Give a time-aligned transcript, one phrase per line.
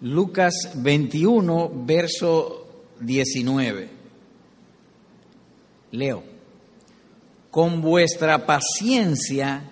[0.00, 3.90] Lucas 21, verso 19.
[5.90, 6.22] Leo,
[7.50, 9.64] con vuestra paciencia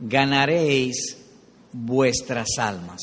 [0.00, 1.18] ganaréis
[1.72, 3.00] vuestras almas.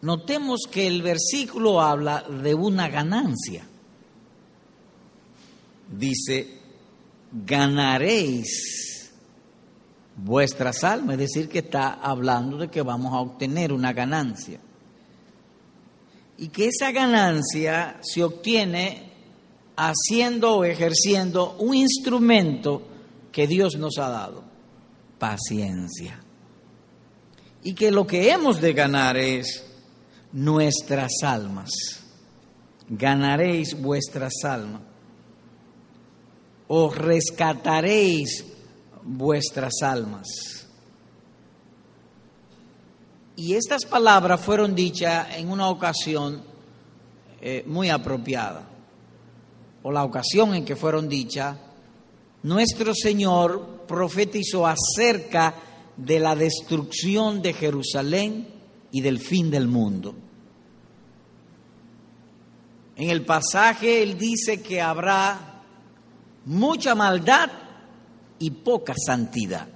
[0.00, 3.64] Notemos que el versículo habla de una ganancia.
[5.90, 6.58] Dice,
[7.32, 8.97] ganaréis
[10.24, 14.60] vuestras almas, es decir, que está hablando de que vamos a obtener una ganancia.
[16.36, 19.10] Y que esa ganancia se obtiene
[19.76, 22.82] haciendo o ejerciendo un instrumento
[23.32, 24.44] que Dios nos ha dado,
[25.18, 26.20] paciencia.
[27.62, 29.64] Y que lo que hemos de ganar es
[30.32, 31.70] nuestras almas.
[32.88, 34.82] Ganaréis vuestras almas.
[36.68, 38.44] O rescataréis
[39.08, 40.26] vuestras almas.
[43.36, 46.42] Y estas palabras fueron dichas en una ocasión
[47.40, 48.68] eh, muy apropiada,
[49.82, 51.56] o la ocasión en que fueron dichas,
[52.42, 55.54] nuestro Señor profetizó acerca
[55.96, 58.48] de la destrucción de Jerusalén
[58.90, 60.14] y del fin del mundo.
[62.96, 65.62] En el pasaje Él dice que habrá
[66.44, 67.50] mucha maldad
[68.38, 69.66] y poca santidad.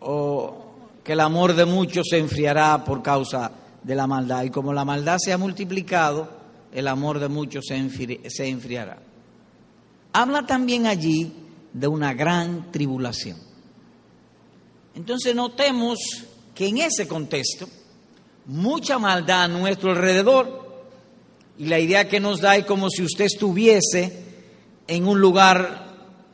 [0.00, 0.62] O
[1.04, 3.50] que el amor de muchos se enfriará por causa
[3.82, 4.44] de la maldad.
[4.44, 6.28] Y como la maldad se ha multiplicado,
[6.72, 8.98] el amor de muchos se, enfriará.
[10.12, 11.32] Habla también allí
[11.72, 13.38] de una gran tribulación.
[14.94, 15.98] Entonces notemos
[16.54, 17.66] que en ese contexto,
[18.46, 20.62] mucha maldad a nuestro alrededor,
[21.58, 24.21] y la idea que nos da es como si usted estuviese
[24.86, 25.86] en un lugar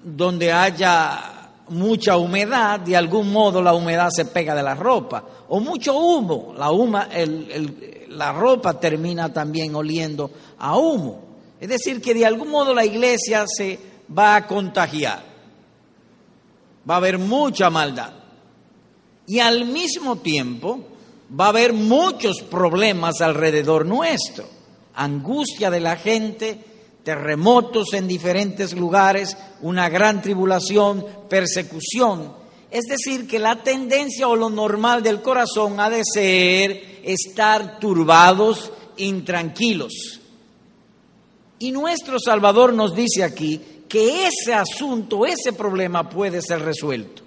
[0.03, 1.39] donde haya
[1.71, 6.55] mucha humedad, de algún modo la humedad se pega de la ropa, o mucho humo,
[6.57, 6.71] la,
[8.09, 11.29] la ropa termina también oliendo a humo.
[11.61, 13.79] Es decir, que de algún modo la iglesia se
[14.17, 15.23] va a contagiar,
[16.89, 18.13] va a haber mucha maldad.
[19.27, 20.81] Y al mismo tiempo
[21.39, 24.45] va a haber muchos problemas alrededor nuestro,
[24.95, 26.65] angustia de la gente,
[27.09, 32.35] terremotos en diferentes lugares, una gran tribulación, persecución.
[32.71, 38.71] Es decir, que la tendencia o lo normal del corazón ha de ser estar turbados,
[38.99, 40.21] intranquilos.
[41.61, 43.59] Y nuestro Salvador nos dice aquí
[43.89, 47.23] que ese asunto, ese problema puede ser resuelto.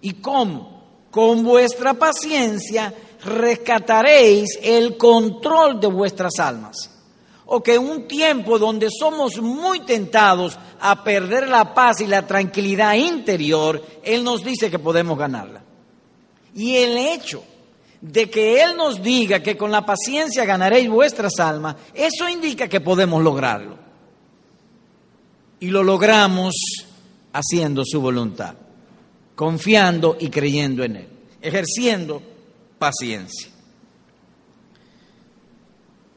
[0.00, 0.84] ¿Y cómo?
[1.10, 2.94] Con vuestra paciencia
[3.24, 6.95] rescataréis el control de vuestras almas
[7.46, 12.26] o que en un tiempo donde somos muy tentados a perder la paz y la
[12.26, 15.62] tranquilidad interior, Él nos dice que podemos ganarla.
[16.54, 17.44] Y el hecho
[18.00, 22.80] de que Él nos diga que con la paciencia ganaréis vuestras almas, eso indica que
[22.80, 23.76] podemos lograrlo.
[25.60, 26.54] Y lo logramos
[27.32, 28.54] haciendo su voluntad,
[29.36, 31.08] confiando y creyendo en Él,
[31.40, 32.22] ejerciendo
[32.78, 33.55] paciencia.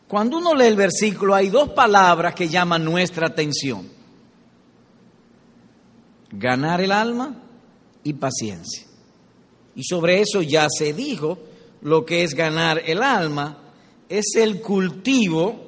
[0.09, 3.87] Cuando uno lee el versículo hay dos palabras que llaman nuestra atención.
[6.31, 7.35] Ganar el alma
[8.03, 8.87] y paciencia.
[9.75, 11.37] Y sobre eso ya se dijo,
[11.83, 13.59] lo que es ganar el alma
[14.09, 15.67] es el cultivo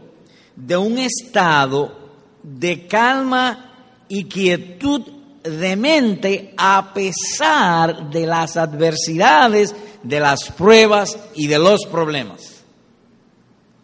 [0.55, 1.99] de un estado
[2.41, 3.75] de calma
[4.09, 5.03] y quietud
[5.43, 12.60] de mente a pesar de las adversidades, de las pruebas y de los problemas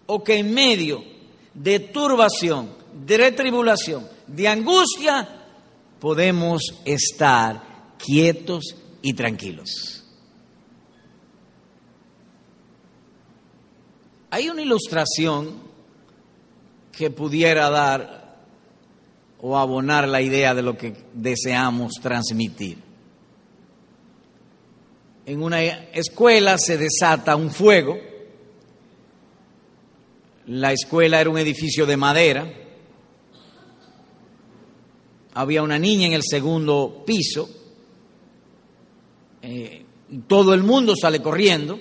[0.07, 1.03] o que en medio
[1.53, 2.69] de turbación,
[3.05, 5.27] de retribulación, de angustia,
[5.99, 10.03] podemos estar quietos y tranquilos.
[14.29, 15.67] Hay una ilustración
[16.91, 18.37] que pudiera dar
[19.39, 22.77] o abonar la idea de lo que deseamos transmitir.
[25.25, 27.97] En una escuela se desata un fuego
[30.47, 32.51] la escuela era un edificio de madera.
[35.33, 37.49] Había una niña en el segundo piso.
[39.41, 39.85] Eh,
[40.25, 41.77] todo el mundo sale corriendo,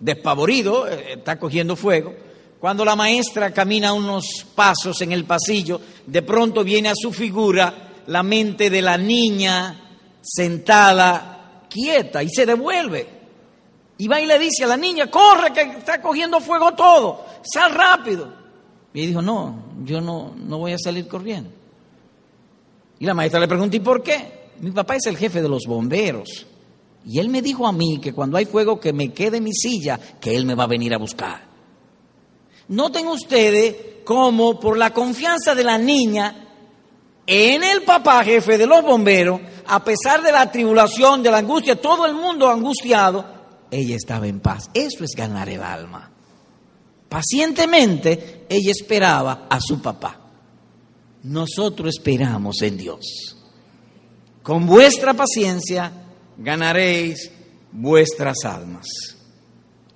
[0.00, 2.14] despavorido, eh, está cogiendo fuego.
[2.58, 8.02] Cuando la maestra camina unos pasos en el pasillo, de pronto viene a su figura
[8.06, 13.13] la mente de la niña sentada quieta y se devuelve.
[13.96, 17.72] Y va y le dice a la niña, corre que está cogiendo fuego todo sal
[17.74, 18.32] rápido.
[18.92, 21.50] Y dijo, no, yo no, no voy a salir corriendo.
[22.98, 24.50] Y la maestra le preguntó, ¿y por qué?
[24.60, 26.46] Mi papá es el jefe de los bomberos.
[27.06, 29.52] Y él me dijo a mí que cuando hay fuego que me quede en mi
[29.52, 31.42] silla, que él me va a venir a buscar.
[32.68, 36.44] Noten ustedes cómo por la confianza de la niña
[37.26, 41.80] en el papá jefe de los bomberos, a pesar de la tribulación, de la angustia,
[41.80, 43.24] todo el mundo angustiado,
[43.74, 44.70] ella estaba en paz.
[44.72, 46.10] Eso es ganar el alma.
[47.08, 50.20] Pacientemente ella esperaba a su papá.
[51.24, 53.36] Nosotros esperamos en Dios.
[54.42, 55.92] Con vuestra paciencia
[56.36, 57.30] ganaréis
[57.72, 58.86] vuestras almas.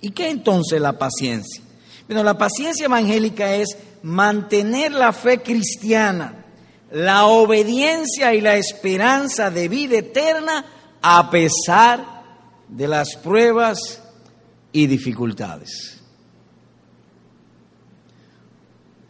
[0.01, 1.61] ¿Y qué entonces la paciencia?
[2.07, 6.45] Bueno, la paciencia evangélica es mantener la fe cristiana,
[6.91, 10.65] la obediencia y la esperanza de vida eterna
[11.01, 12.18] a pesar
[12.69, 14.01] de las pruebas
[14.71, 15.99] y dificultades.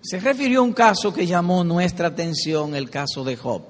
[0.02, 3.64] Se refirió a un caso que llamó nuestra atención, el caso de Job.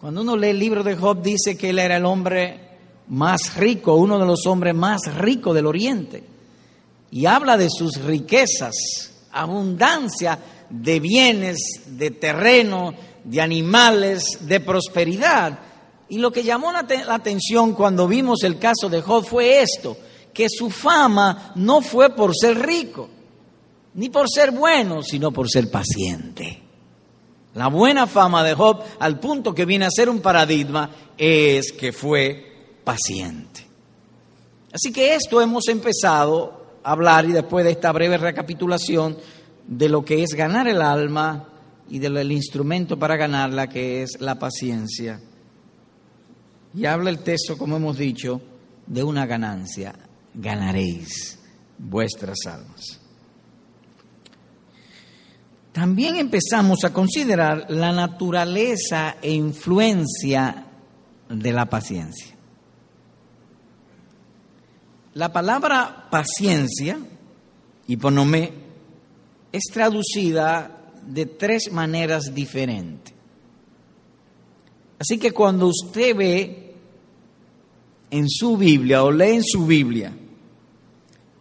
[0.00, 2.60] Cuando uno lee el libro de Job dice que él era el hombre
[3.08, 6.24] más rico, uno de los hombres más ricos del oriente.
[7.10, 8.74] Y habla de sus riquezas,
[9.30, 10.38] abundancia
[10.68, 15.58] de bienes, de terreno, de animales, de prosperidad.
[16.08, 19.96] Y lo que llamó la, atención cuando vimos el caso de Job fue esto,
[20.32, 23.08] que su fama no fue por ser rico,
[23.94, 26.62] ni por ser bueno, sino por ser paciente.
[27.54, 31.92] La buena fama de Job, al punto que viene a ser un paradigma, es que
[31.92, 33.66] fue paciente.
[34.72, 39.16] Así que esto hemos empezado a hablar y después de esta breve recapitulación
[39.66, 41.48] de lo que es ganar el alma
[41.88, 45.20] y del instrumento para ganarla, que es la paciencia.
[46.76, 48.42] Y habla el texto, como hemos dicho,
[48.86, 49.94] de una ganancia.
[50.34, 51.38] Ganaréis
[51.78, 53.00] vuestras almas.
[55.72, 60.66] También empezamos a considerar la naturaleza e influencia
[61.30, 62.34] de la paciencia.
[65.14, 66.98] La palabra paciencia,
[67.86, 68.52] hiponomé,
[69.50, 73.14] es traducida de tres maneras diferentes.
[74.98, 76.65] Así que cuando usted ve
[78.16, 80.12] en su Biblia o lee en su Biblia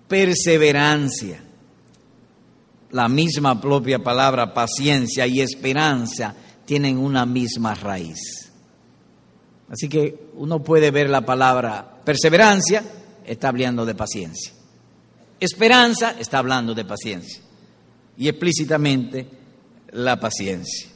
[0.08, 1.42] perseverancia,
[2.92, 6.36] la misma propia palabra paciencia y esperanza
[6.66, 8.52] tienen una misma raíz.
[9.70, 12.84] Así que uno puede ver la palabra perseverancia,
[13.26, 14.54] está hablando de paciencia.
[15.40, 17.42] Esperanza está hablando de paciencia.
[18.18, 19.28] Y explícitamente
[19.92, 20.88] la paciencia.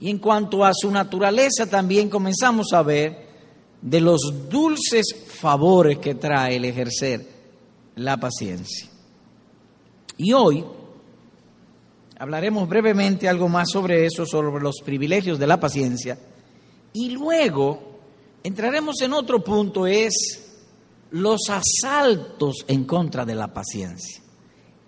[0.00, 3.21] Y en cuanto a su naturaleza también comenzamos a ver
[3.82, 7.26] de los dulces favores que trae el ejercer
[7.96, 8.88] la paciencia.
[10.16, 10.64] Y hoy
[12.18, 16.16] hablaremos brevemente algo más sobre eso, sobre los privilegios de la paciencia.
[16.92, 17.98] Y luego
[18.44, 20.12] entraremos en otro punto, es
[21.10, 24.22] los asaltos en contra de la paciencia.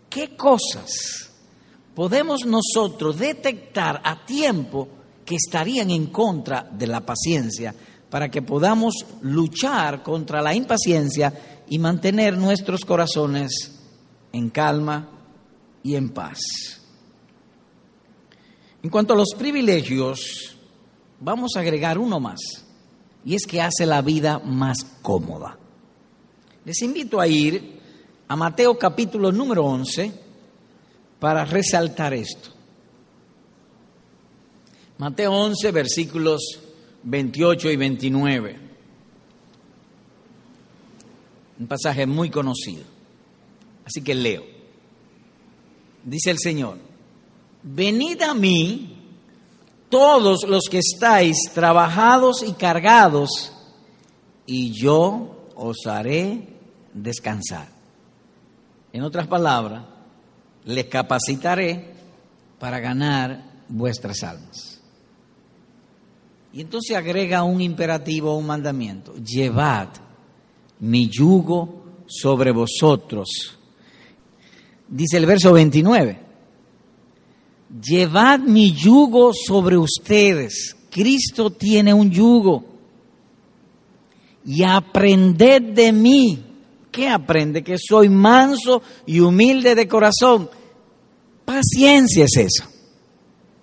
[0.09, 1.33] ¿Qué cosas
[1.95, 4.89] podemos nosotros detectar a tiempo
[5.25, 7.75] que estarían en contra de la paciencia
[8.11, 13.81] para que podamos luchar contra la impaciencia y mantener nuestros corazones
[14.33, 15.09] en calma
[15.83, 16.39] y en paz.
[18.83, 20.57] En cuanto a los privilegios,
[21.21, 22.41] vamos a agregar uno más,
[23.25, 25.59] y es que hace la vida más cómoda.
[26.65, 27.81] Les invito a ir
[28.29, 30.13] a Mateo capítulo número 11
[31.19, 32.51] para resaltar esto.
[34.99, 36.61] Mateo 11, versículos
[37.05, 38.59] 28 y 29.
[41.61, 42.85] Un pasaje muy conocido.
[43.85, 44.55] Así que leo
[46.05, 46.79] dice el Señor,
[47.63, 48.97] venid a mí
[49.89, 53.53] todos los que estáis trabajados y cargados,
[54.47, 56.49] y yo os haré
[56.93, 57.69] descansar.
[58.93, 59.85] En otras palabras,
[60.65, 61.95] les capacitaré
[62.59, 64.74] para ganar vuestras almas.
[66.55, 69.15] Y entonces agrega un imperativo, un mandamiento.
[69.17, 69.89] Llevad
[70.81, 73.59] mi yugo sobre vosotros
[74.89, 76.21] dice el verso 29,
[77.83, 80.77] llevad mi yugo sobre ustedes.
[80.91, 82.65] Cristo tiene un yugo.
[84.47, 86.45] Y aprended de mí.
[86.91, 87.65] ¿Qué aprende?
[87.65, 90.49] Que soy manso y humilde de corazón.
[91.45, 92.65] Paciencia es eso.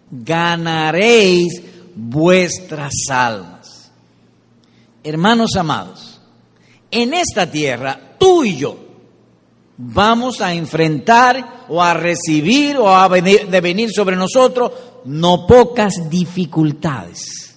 [0.10, 1.62] Ganaréis
[1.96, 3.92] vuestras almas.
[5.04, 6.20] Hermanos amados,
[6.92, 8.78] en esta tierra, tú y yo,
[9.78, 14.72] vamos a enfrentar o a recibir o a venir, de venir sobre nosotros
[15.06, 17.48] no pocas dificultades.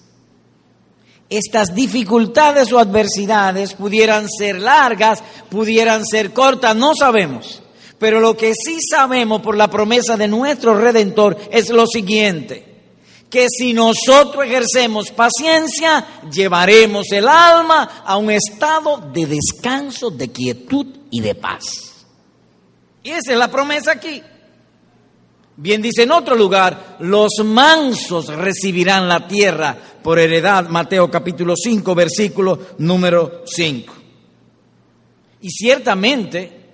[1.29, 7.61] estas dificultades o adversidades pudieran ser largas, pudieran ser cortas, no sabemos.
[7.97, 12.74] Pero lo que sí sabemos por la promesa de nuestro Redentor es lo siguiente,
[13.29, 20.87] que si nosotros ejercemos paciencia, llevaremos el alma a un estado de descanso, de quietud
[21.11, 21.63] y de paz.
[23.03, 24.21] Y esa es la promesa aquí.
[25.57, 31.95] Bien dice en otro lugar, los mansos recibirán la tierra por heredad, Mateo capítulo 5,
[31.95, 33.93] versículo número 5.
[35.41, 36.65] Y ciertamente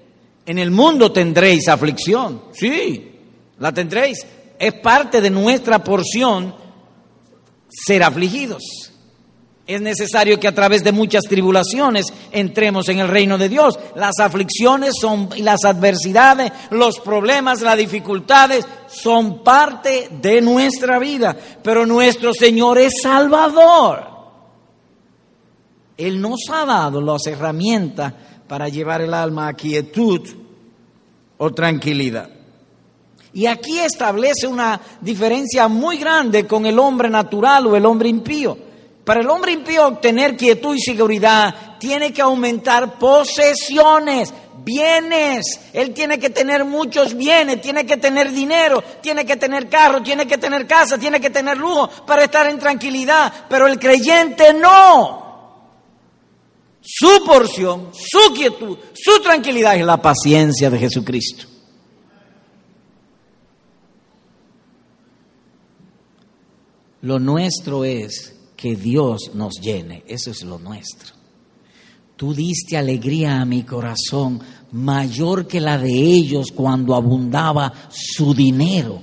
[0.46, 3.12] en el mundo tendréis aflicción, sí,
[3.60, 4.26] la tendréis.
[4.62, 6.54] Es parte de nuestra porción
[7.68, 8.62] ser afligidos.
[9.66, 13.80] Es necesario que a través de muchas tribulaciones entremos en el reino de Dios.
[13.96, 21.88] Las aflicciones son las adversidades, los problemas, las dificultades son parte de nuestra vida, pero
[21.88, 24.06] nuestro Señor es Salvador.
[25.98, 28.14] Él nos ha dado las herramientas
[28.48, 30.22] para llevar el alma a quietud
[31.40, 32.41] o tranquilidad.
[33.34, 38.58] Y aquí establece una diferencia muy grande con el hombre natural o el hombre impío.
[39.06, 44.34] Para el hombre impío obtener quietud y seguridad tiene que aumentar posesiones,
[44.64, 45.60] bienes.
[45.74, 50.28] Él tiene que tener muchos bienes, tiene que tener dinero, tiene que tener carro, tiene
[50.28, 53.34] que tener casa, tiene que tener lujo para estar en tranquilidad.
[53.50, 55.22] Pero el creyente no.
[56.84, 61.51] Su porción, su quietud, su tranquilidad es la paciencia de Jesucristo.
[67.02, 70.04] Lo nuestro es que Dios nos llene.
[70.08, 71.16] Eso es lo nuestro.
[72.16, 74.40] Tú diste alegría a mi corazón
[74.74, 79.02] mayor que la de ellos cuando abundaba su dinero,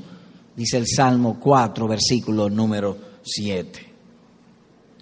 [0.55, 3.87] dice el Salmo 4, versículo número 7.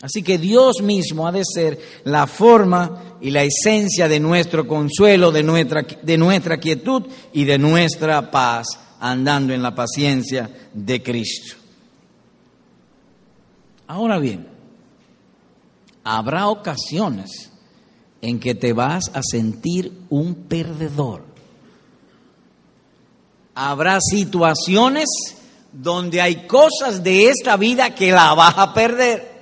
[0.00, 5.30] Así que Dios mismo ha de ser la forma y la esencia de nuestro consuelo,
[5.30, 8.66] de nuestra, de nuestra quietud y de nuestra paz,
[9.00, 11.65] andando en la paciencia de Cristo.
[13.88, 14.48] Ahora bien,
[16.02, 17.52] habrá ocasiones
[18.20, 21.22] en que te vas a sentir un perdedor.
[23.54, 25.06] Habrá situaciones
[25.72, 29.36] donde hay cosas de esta vida que la vas a perder.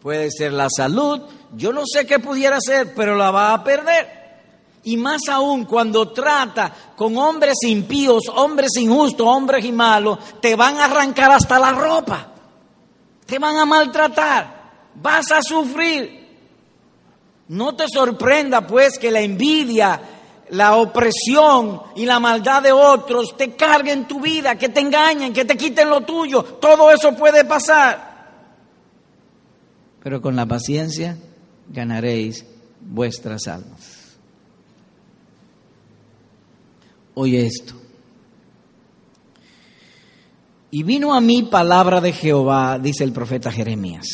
[0.00, 1.20] Puede ser la salud,
[1.56, 4.24] yo no sé qué pudiera ser, pero la vas a perder.
[4.84, 10.76] Y más aún cuando trata con hombres impíos, hombres injustos, hombres y malos, te van
[10.76, 12.33] a arrancar hasta la ropa
[13.26, 16.24] te van a maltratar, vas a sufrir.
[17.48, 20.00] No te sorprenda pues que la envidia,
[20.50, 25.44] la opresión y la maldad de otros te carguen tu vida, que te engañen, que
[25.44, 26.42] te quiten lo tuyo.
[26.42, 28.14] Todo eso puede pasar.
[30.02, 31.16] Pero con la paciencia
[31.68, 32.44] ganaréis
[32.80, 34.16] vuestras almas.
[37.14, 37.83] Oye esto.
[40.76, 44.08] Y vino a mí palabra de Jehová, dice el profeta Jeremías.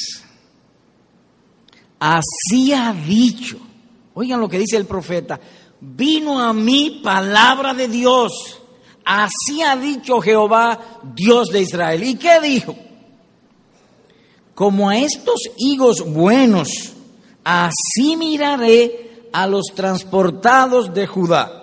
[1.99, 3.57] Así ha dicho,
[4.13, 5.41] oigan lo que dice el profeta,
[5.81, 8.61] vino a mí palabra de Dios.
[9.07, 12.05] Así ha dicho Jehová, Dios de Israel.
[12.05, 12.77] ¿Y qué dijo?
[14.55, 16.93] Como a estos higos buenos,
[17.43, 21.60] así miraré a los transportados de Judá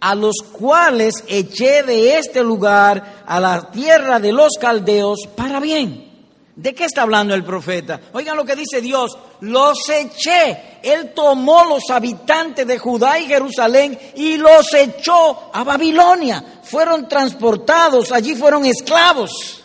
[0.00, 6.10] a los cuales eché de este lugar a la tierra de los caldeos para bien.
[6.56, 8.00] ¿De qué está hablando el profeta?
[8.12, 10.80] Oigan lo que dice Dios, los eché.
[10.82, 16.60] Él tomó los habitantes de Judá y Jerusalén y los echó a Babilonia.
[16.64, 19.62] Fueron transportados, allí fueron esclavos.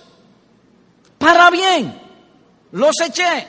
[1.18, 2.02] Para bien,
[2.72, 3.48] los eché.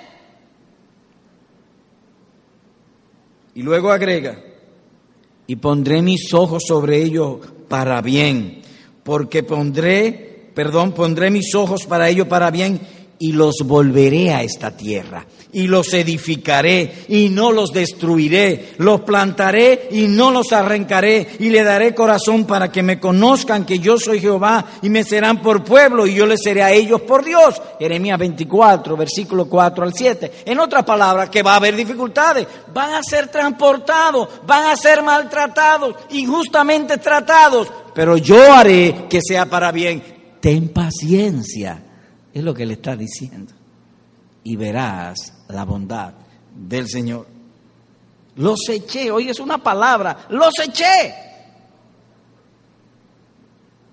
[3.55, 4.39] Y luego agrega,
[5.47, 7.39] y pondré mis ojos sobre ellos
[7.69, 8.63] para bien,
[9.03, 12.81] porque pondré, perdón, pondré mis ojos para ellos para bien
[13.19, 19.89] y los volveré a esta tierra y los edificaré y no los destruiré, los plantaré
[19.91, 24.21] y no los arrancaré y le daré corazón para que me conozcan que yo soy
[24.21, 27.61] Jehová y me serán por pueblo y yo les seré a ellos por Dios.
[27.79, 30.33] Jeremías 24, versículo 4 al 7.
[30.45, 35.03] En otras palabras, que va a haber dificultades, van a ser transportados, van a ser
[35.03, 40.03] maltratados, injustamente tratados, pero yo haré que sea para bien.
[40.41, 41.86] Ten paciencia
[42.37, 43.55] es lo que le está diciendo.
[44.45, 46.13] Y verás la bondad
[46.55, 47.27] del Señor.
[48.37, 51.15] Los eché, hoy es una palabra, los eché.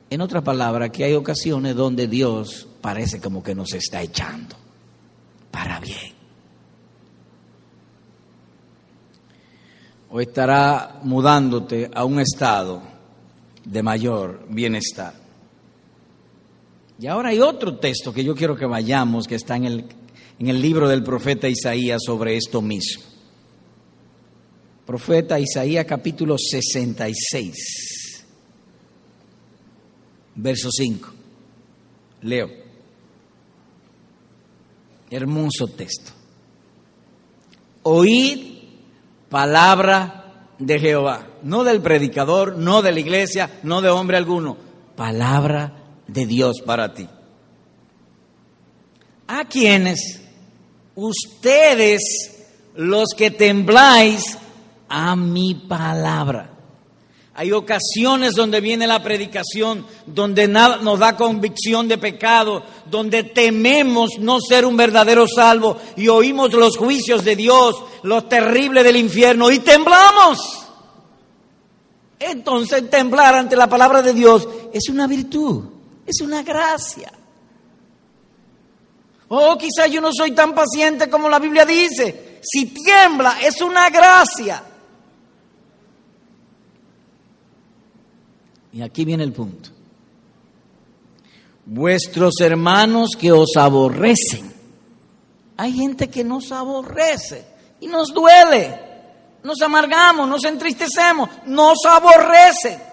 [0.09, 4.57] En otra palabra, que hay ocasiones donde Dios parece como que nos está echando.
[5.81, 6.13] bien.
[10.09, 12.81] O estará mudándote a un estado
[13.63, 15.22] de mayor bienestar.
[17.03, 19.85] Y ahora hay otro texto que yo quiero que vayamos, que está en el,
[20.39, 23.03] en el libro del profeta Isaías sobre esto mismo.
[24.85, 28.25] Profeta Isaías capítulo 66,
[30.35, 31.09] verso 5.
[32.21, 32.49] Leo.
[35.11, 36.13] Hermoso texto.
[37.81, 38.59] Oíd
[39.27, 44.55] palabra de Jehová, no del predicador, no de la iglesia, no de hombre alguno,
[44.95, 47.07] palabra de Dios para ti.
[49.27, 50.21] A quienes
[50.95, 52.01] ustedes
[52.75, 54.37] los que tembláis
[54.89, 56.49] a mi palabra.
[57.35, 64.39] Hay ocasiones donde viene la predicación, donde nos da convicción de pecado, donde tememos no
[64.39, 69.59] ser un verdadero salvo y oímos los juicios de Dios, lo terrible del infierno y
[69.59, 70.59] temblamos.
[72.19, 75.63] Entonces temblar ante la palabra de Dios es una virtud,
[76.05, 77.11] es una gracia.
[79.29, 82.39] Oh, quizá yo no soy tan paciente como la Biblia dice.
[82.43, 84.63] Si tiembla es una gracia.
[88.73, 89.69] Y aquí viene el punto.
[91.65, 94.53] Vuestros hermanos que os aborrecen.
[95.57, 97.45] Hay gente que nos aborrece
[97.79, 98.79] y nos duele.
[99.43, 102.92] Nos amargamos, nos entristecemos, nos aborrece.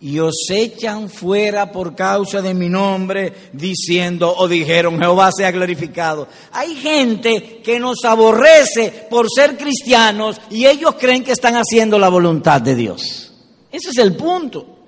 [0.00, 6.28] Y os echan fuera por causa de mi nombre, diciendo o dijeron, Jehová sea glorificado.
[6.52, 12.08] Hay gente que nos aborrece por ser cristianos y ellos creen que están haciendo la
[12.08, 13.32] voluntad de Dios.
[13.72, 14.78] Ese es el punto.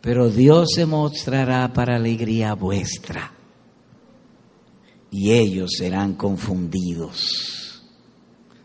[0.00, 3.32] Pero Dios se mostrará para alegría vuestra
[5.10, 7.82] y ellos serán confundidos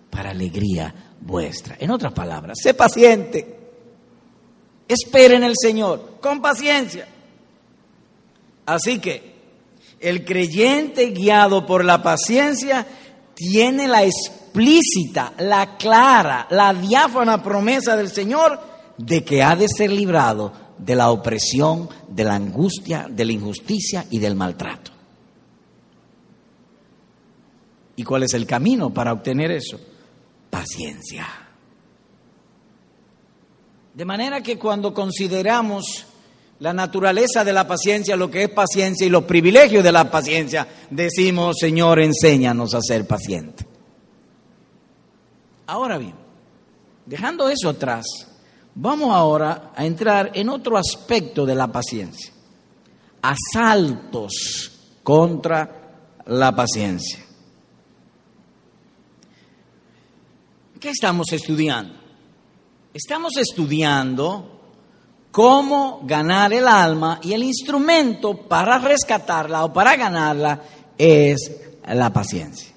[0.09, 1.75] para alegría vuestra.
[1.79, 3.59] En otras palabras, sé paciente.
[4.87, 7.07] Esperen el Señor con paciencia.
[8.65, 9.33] Así que
[9.99, 12.85] el creyente guiado por la paciencia
[13.33, 18.59] tiene la explícita, la clara, la diáfana promesa del Señor
[18.97, 24.05] de que ha de ser librado de la opresión, de la angustia, de la injusticia
[24.09, 24.91] y del maltrato.
[27.95, 29.79] ¿Y cuál es el camino para obtener eso?
[30.63, 31.27] Paciencia.
[33.93, 36.05] De manera que cuando consideramos
[36.59, 40.65] la naturaleza de la paciencia, lo que es paciencia y los privilegios de la paciencia,
[40.89, 43.67] decimos, Señor, enséñanos a ser pacientes.
[45.67, 46.15] Ahora bien,
[47.05, 48.05] dejando eso atrás,
[48.73, 52.31] vamos ahora a entrar en otro aspecto de la paciencia.
[53.21, 54.71] Asaltos
[55.03, 57.22] contra la paciencia.
[60.83, 61.93] ¿Qué estamos estudiando?
[62.93, 64.59] Estamos estudiando
[65.31, 70.61] cómo ganar el alma y el instrumento para rescatarla o para ganarla
[70.97, 71.51] es
[71.87, 72.73] la paciencia.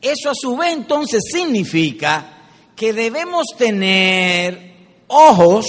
[0.00, 2.44] Eso a su vez entonces significa
[2.76, 5.66] que debemos tener ojos,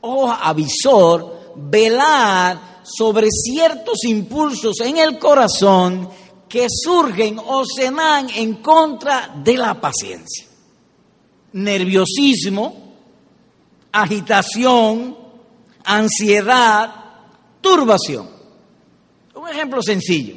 [0.00, 6.08] ojos avisor, velar sobre ciertos impulsos en el corazón
[6.50, 10.46] que surgen o se dan en contra de la paciencia.
[11.52, 12.96] Nerviosismo,
[13.92, 15.16] agitación,
[15.84, 16.92] ansiedad,
[17.60, 18.28] turbación.
[19.36, 20.34] Un ejemplo sencillo.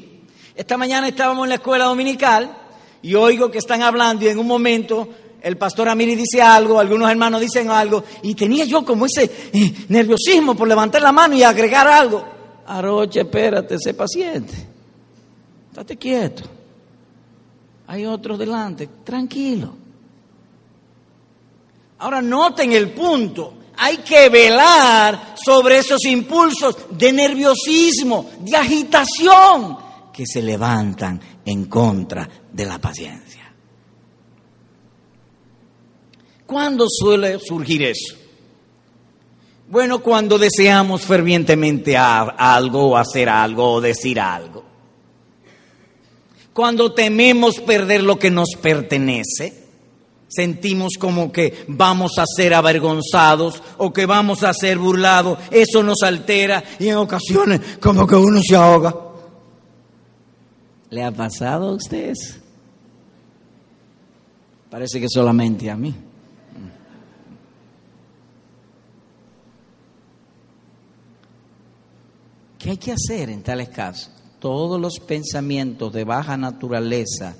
[0.56, 2.58] Esta mañana estábamos en la escuela dominical
[3.02, 5.10] y oigo que están hablando y en un momento
[5.41, 9.73] el pastor Amiri dice algo, algunos hermanos dicen algo, y tenía yo como ese eh,
[9.89, 12.23] nerviosismo por levantar la mano y agregar algo.
[12.67, 14.72] Aroche, espérate, sé paciente.
[15.73, 16.43] Estate quieto.
[17.88, 19.73] Hay otro delante, tranquilo.
[21.97, 23.55] Ahora noten el punto.
[23.77, 29.77] Hay que velar sobre esos impulsos de nerviosismo, de agitación
[30.13, 33.51] que se levantan en contra de la paciencia.
[36.45, 38.15] ¿Cuándo suele surgir eso?
[39.69, 44.72] Bueno, cuando deseamos fervientemente algo hacer algo o decir algo.
[46.53, 49.63] Cuando tememos perder lo que nos pertenece,
[50.27, 56.03] sentimos como que vamos a ser avergonzados o que vamos a ser burlados, eso nos
[56.03, 58.95] altera y en ocasiones como que uno se ahoga.
[60.91, 62.39] ¿Le ha pasado a ustedes?
[64.69, 65.93] Parece que solamente a mí.
[72.59, 74.12] ¿Qué hay que hacer en tales casos?
[74.43, 77.34] Todos los pensamientos de baja naturaleza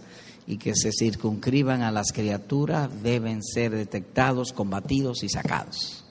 [0.48, 6.06] y que se circunscriban a las criaturas deben ser detectados, combatidos y sacados.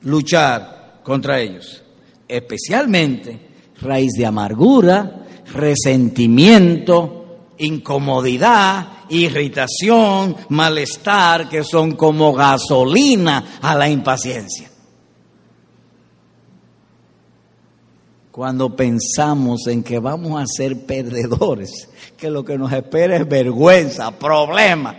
[0.00, 1.82] Luchar contra ellos,
[2.26, 3.38] especialmente
[3.82, 14.70] raíz de amargura, resentimiento, incomodidad, irritación, malestar, que son como gasolina a la impaciencia.
[18.34, 24.10] Cuando pensamos en que vamos a ser perdedores, que lo que nos espera es vergüenza,
[24.10, 24.92] problema,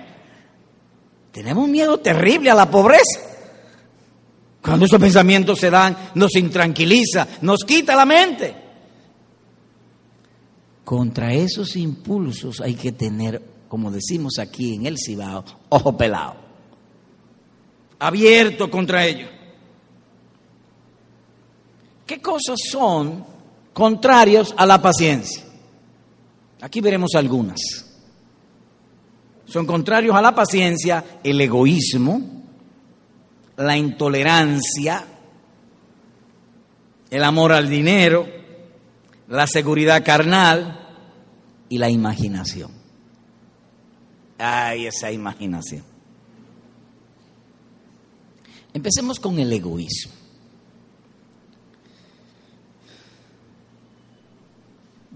[1.34, 3.19] tenemos miedo terrible a la pobreza.
[4.62, 8.56] Cuando esos pensamientos se dan, nos intranquiliza, nos quita la mente.
[10.86, 16.36] Contra esos impulsos hay que tener, como decimos aquí en el Cibao, ojo pelado.
[18.00, 19.35] Abierto contra ellos.
[22.05, 23.25] ¿Qué cosas son
[23.73, 25.43] contrarios a la paciencia?
[26.61, 27.59] Aquí veremos algunas.
[29.45, 32.21] Son contrarios a la paciencia el egoísmo,
[33.57, 35.03] la intolerancia,
[37.09, 38.27] el amor al dinero,
[39.27, 40.79] la seguridad carnal
[41.69, 42.71] y la imaginación.
[44.37, 45.83] Ay, esa imaginación.
[48.73, 50.24] Empecemos con el egoísmo.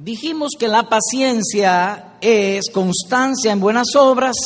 [0.02, 4.38] Dijimos que la paciencia es constancia en buenas obras,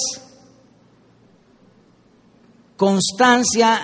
[2.76, 3.80] constancia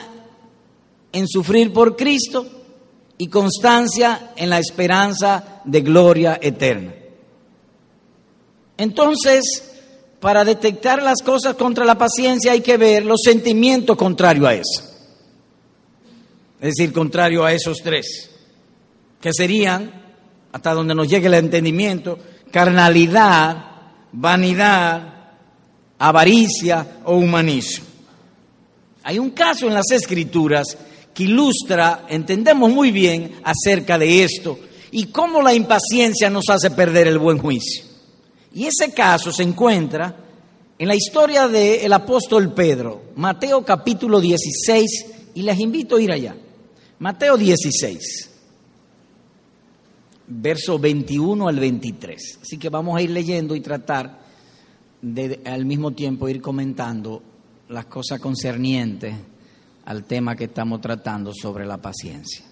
[1.12, 2.43] en sufrir por Cristo
[3.19, 6.91] y constancia en la esperanza de gloria eterna.
[8.75, 9.71] Entonces,
[10.19, 14.84] para detectar las cosas contra la paciencia hay que ver los sentimientos contrarios a eso.
[16.62, 18.32] Es decir, contrario a esos tres,
[19.21, 19.98] que serían,
[20.51, 22.17] hasta donde nos llegue el entendimiento,
[22.51, 23.65] carnalidad,
[24.12, 25.13] vanidad,
[25.97, 27.85] avaricia o humanismo.
[29.03, 30.77] Hay un caso en las escrituras
[31.13, 34.59] que ilustra, entendemos muy bien acerca de esto
[34.91, 37.83] y cómo la impaciencia nos hace perder el buen juicio.
[38.53, 40.15] Y ese caso se encuentra
[40.77, 46.35] en la historia del apóstol Pedro, Mateo capítulo 16, y les invito a ir allá.
[46.99, 48.29] Mateo 16,
[50.29, 52.39] verso 21 al 23.
[52.41, 54.19] Así que vamos a ir leyendo y tratar
[55.01, 57.21] de al mismo tiempo ir comentando
[57.69, 59.15] las cosas concernientes
[59.85, 62.45] al tema que estamos tratando sobre la paciencia.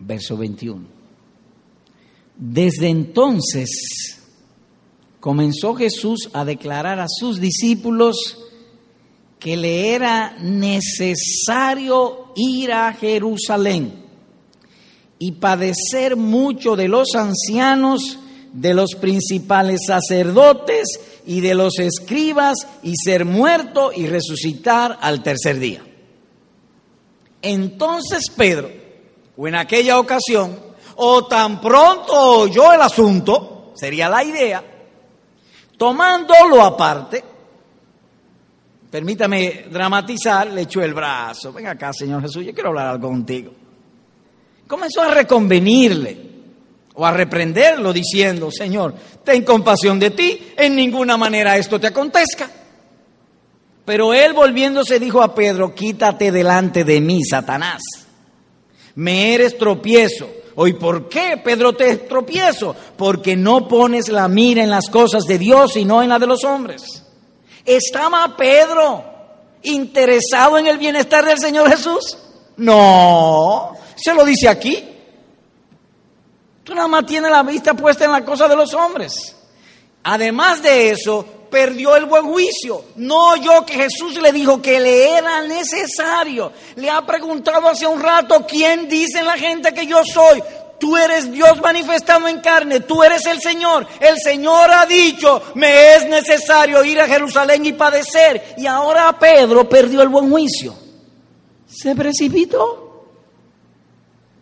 [0.00, 0.86] Verso 21.
[2.36, 4.20] Desde entonces
[5.20, 8.44] comenzó Jesús a declarar a sus discípulos
[9.40, 14.07] que le era necesario ir a Jerusalén
[15.18, 18.18] y padecer mucho de los ancianos,
[18.52, 20.88] de los principales sacerdotes
[21.26, 25.82] y de los escribas y ser muerto y resucitar al tercer día.
[27.42, 28.70] Entonces Pedro,
[29.36, 30.58] o en aquella ocasión,
[30.96, 34.64] o tan pronto oyó el asunto, sería la idea,
[35.76, 37.22] tomándolo aparte,
[38.90, 43.52] permítame dramatizar, le echó el brazo, venga acá Señor Jesús, yo quiero hablar algo contigo.
[44.68, 46.28] Comenzó a reconvenirle
[46.94, 52.50] o a reprenderlo diciendo, Señor, ten compasión de ti, en ninguna manera esto te acontezca.
[53.84, 57.80] Pero él volviéndose dijo a Pedro, quítate delante de mí, Satanás.
[58.96, 60.28] Me eres tropiezo.
[60.56, 62.76] ¿Hoy por qué, Pedro, te tropiezo?
[62.96, 66.26] Porque no pones la mira en las cosas de Dios y no en la de
[66.26, 67.04] los hombres.
[67.64, 69.04] ¿Estaba Pedro
[69.62, 72.18] interesado en el bienestar del Señor Jesús?
[72.56, 74.84] No, se lo dice aquí.
[76.64, 79.34] Tú nada más tienes la vista puesta en la cosa de los hombres.
[80.04, 82.84] Además de eso, perdió el buen juicio.
[82.96, 86.52] No oyó que Jesús le dijo que le era necesario.
[86.76, 90.42] Le ha preguntado hace un rato, ¿quién dice la gente que yo soy?
[90.78, 93.86] Tú eres Dios manifestado en carne, tú eres el Señor.
[93.98, 98.54] El Señor ha dicho, me es necesario ir a Jerusalén y padecer.
[98.56, 100.74] Y ahora Pedro perdió el buen juicio.
[101.66, 102.87] Se precipitó.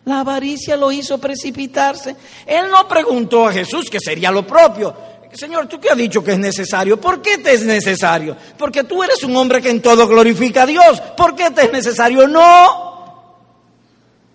[0.07, 2.15] La avaricia lo hizo precipitarse.
[2.45, 4.95] Él no preguntó a Jesús, que sería lo propio.
[5.33, 6.99] Señor, ¿tú qué has dicho que es necesario?
[6.99, 8.37] ¿Por qué te es necesario?
[8.57, 11.01] Porque tú eres un hombre que en todo glorifica a Dios.
[11.17, 12.25] ¿Por qué te es necesario?
[12.25, 13.35] No.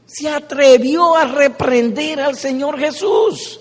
[0.05, 3.59] Se atrevió a reprender al Señor Jesús.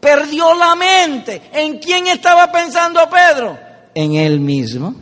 [0.00, 1.50] Perdió la mente.
[1.52, 3.58] ¿En quién estaba pensando Pedro?
[3.94, 4.94] En él mismo.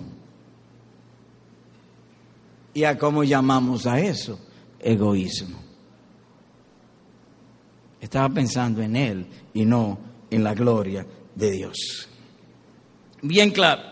[2.74, 4.36] ¿Y a cómo llamamos a eso?
[4.80, 5.59] Egoísmo.
[8.00, 9.98] Estaba pensando en él y no
[10.30, 12.08] en la gloria de Dios.
[13.22, 13.82] Bien claro.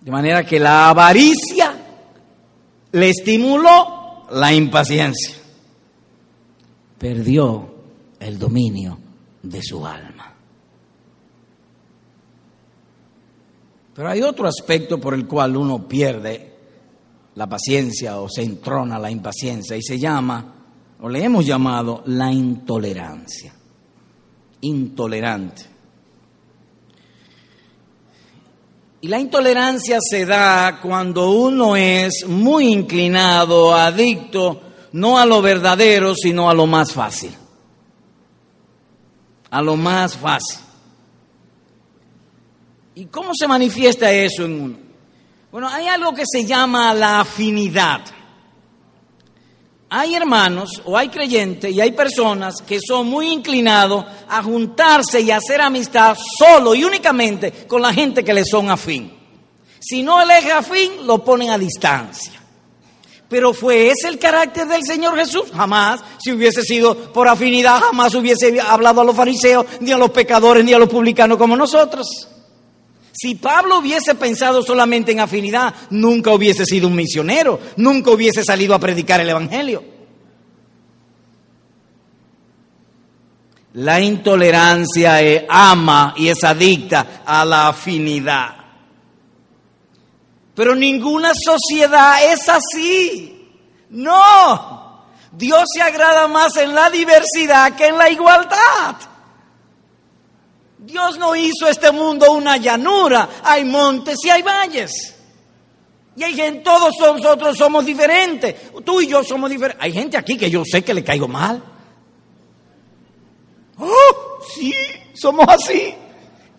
[0.00, 1.74] De manera que la avaricia
[2.92, 5.36] le estimuló la impaciencia.
[6.98, 7.74] Perdió
[8.18, 8.98] el dominio
[9.42, 10.34] de su alma.
[13.94, 16.54] Pero hay otro aspecto por el cual uno pierde
[17.34, 20.59] la paciencia o se entrona la impaciencia y se llama,
[21.02, 23.54] o le hemos llamado, la intolerancia.
[24.60, 25.62] Intolerante.
[29.02, 34.60] Y la intolerancia se da cuando uno es muy inclinado, adicto,
[34.92, 37.34] no a lo verdadero, sino a lo más fácil.
[39.50, 40.60] A lo más fácil.
[42.94, 44.76] ¿Y cómo se manifiesta eso en uno?
[45.50, 48.02] Bueno, hay algo que se llama la afinidad.
[49.92, 55.32] Hay hermanos o hay creyentes y hay personas que son muy inclinados a juntarse y
[55.32, 59.12] hacer amistad solo y únicamente con la gente que le son afín.
[59.80, 62.34] Si no le es afín, lo ponen a distancia.
[63.28, 65.50] Pero fue ese el carácter del Señor Jesús.
[65.52, 70.10] Jamás, si hubiese sido por afinidad, jamás hubiese hablado a los fariseos, ni a los
[70.10, 72.28] pecadores, ni a los publicanos como nosotros.
[73.20, 78.74] Si Pablo hubiese pensado solamente en afinidad, nunca hubiese sido un misionero, nunca hubiese salido
[78.74, 79.84] a predicar el Evangelio.
[83.74, 85.18] La intolerancia
[85.50, 88.56] ama y es adicta a la afinidad.
[90.54, 93.50] Pero ninguna sociedad es así.
[93.90, 95.04] No.
[95.30, 99.09] Dios se agrada más en la diversidad que en la igualdad.
[100.90, 105.14] Dios no hizo este mundo una llanura, hay montes y hay valles.
[106.16, 108.54] Y hay gente, todos nosotros somos diferentes.
[108.84, 109.82] Tú y yo somos diferentes.
[109.82, 111.62] Hay gente aquí que yo sé que le caigo mal.
[113.78, 114.74] Oh, sí,
[115.14, 115.94] somos así.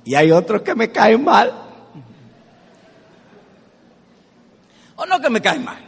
[0.04, 1.54] Y hay otros que me caen mal.
[4.96, 5.80] O no que me caen mal,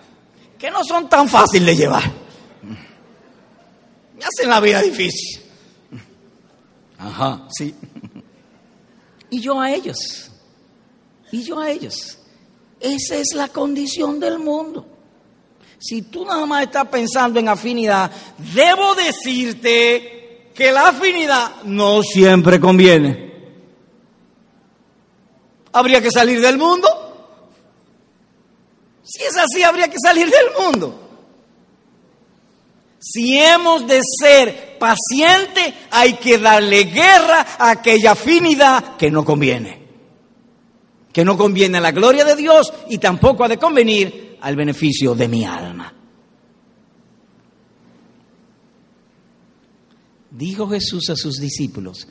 [0.58, 2.04] que no son tan fáciles de llevar.
[4.18, 5.42] Me hacen la vida difícil.
[6.98, 7.76] Ajá, sí.
[9.34, 10.30] Y yo a ellos.
[11.32, 12.20] Y yo a ellos.
[12.80, 14.86] Esa es la condición del mundo.
[15.80, 18.12] Si tú nada más estás pensando en afinidad,
[18.54, 23.34] debo decirte que la afinidad no siempre conviene.
[25.72, 26.88] Habría que salir del mundo.
[29.02, 31.03] Si es así, habría que salir del mundo.
[33.04, 39.84] Si hemos de ser pacientes, hay que darle guerra a aquella afinidad que no conviene.
[41.12, 45.14] Que no conviene a la gloria de Dios y tampoco ha de convenir al beneficio
[45.16, 45.94] de mi alma.
[50.32, 52.08] Dijo Jesús a sus discípulos,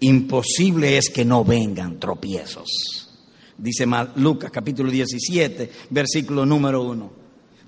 [0.00, 3.08] imposible es que no vengan tropiezos.
[3.56, 7.21] Dice Lucas capítulo 17, versículo número 1.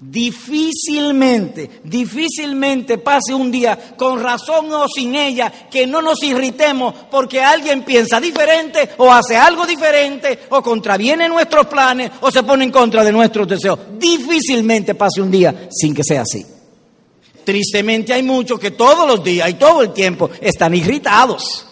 [0.07, 7.41] Difícilmente, difícilmente pase un día con razón o sin ella que no nos irritemos porque
[7.41, 12.71] alguien piensa diferente o hace algo diferente o contraviene nuestros planes o se pone en
[12.71, 13.79] contra de nuestros deseos.
[13.99, 16.45] Difícilmente pase un día sin que sea así.
[17.43, 21.67] Tristemente hay muchos que todos los días y todo el tiempo están irritados.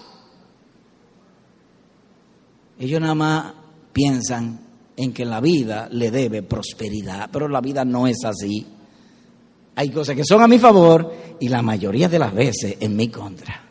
[2.80, 3.52] Ellos nada más
[3.92, 4.61] piensan
[4.96, 8.66] en que la vida le debe prosperidad, pero la vida no es así.
[9.74, 13.08] Hay cosas que son a mi favor y la mayoría de las veces en mi
[13.08, 13.62] contra.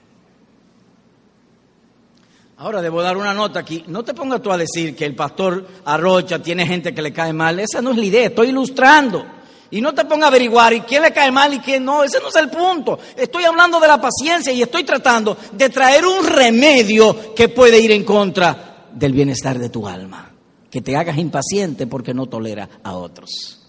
[2.57, 3.83] Ahora debo dar una nota aquí.
[3.87, 7.33] No te pongas tú a decir que el pastor Arrocha tiene gente que le cae
[7.33, 7.59] mal.
[7.59, 8.27] Esa no es la idea.
[8.27, 9.25] Estoy ilustrando.
[9.71, 12.03] Y no te pongas a averiguar y quién le cae mal y quién no.
[12.03, 12.99] Ese no es el punto.
[13.15, 17.91] Estoy hablando de la paciencia y estoy tratando de traer un remedio que puede ir
[17.91, 20.30] en contra del bienestar de tu alma
[20.71, 23.59] que te hagas impaciente porque no tolera a otros.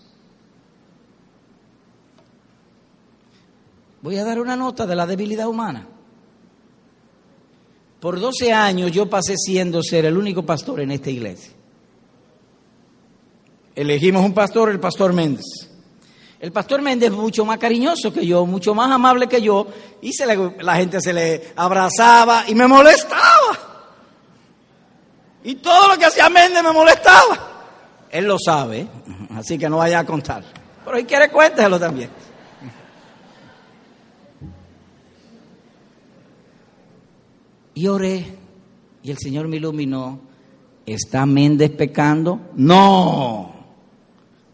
[4.00, 5.86] Voy a dar una nota de la debilidad humana.
[8.00, 11.52] Por 12 años yo pasé siendo ser el único pastor en esta iglesia.
[13.74, 15.44] Elegimos un pastor, el pastor Méndez.
[16.38, 19.66] El pastor Méndez es mucho más cariñoso que yo, mucho más amable que yo,
[20.02, 20.12] y
[20.60, 23.71] la gente se le abrazaba y me molestaba.
[25.44, 27.50] Y todo lo que hacía Méndez me molestaba.
[28.10, 28.86] Él lo sabe,
[29.34, 30.44] así que no vaya a contar.
[30.84, 32.10] Pero si quiere, cuéntelo también.
[37.74, 38.26] Y oré,
[39.02, 40.20] y el Señor me iluminó.
[40.84, 42.50] ¿Está Méndez pecando?
[42.56, 43.52] No.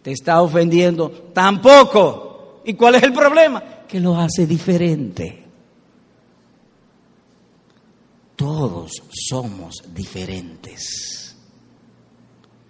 [0.03, 1.11] ¿Te está ofendiendo?
[1.33, 2.63] Tampoco.
[2.65, 3.63] ¿Y cuál es el problema?
[3.89, 5.48] Que lo hace diferente.
[8.39, 11.35] Todos somos diferentes.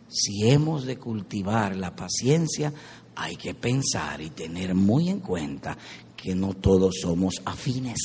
[0.09, 2.73] Si hemos de cultivar la paciencia,
[3.15, 5.77] hay que pensar y tener muy en cuenta
[6.17, 7.99] que no todos somos afines.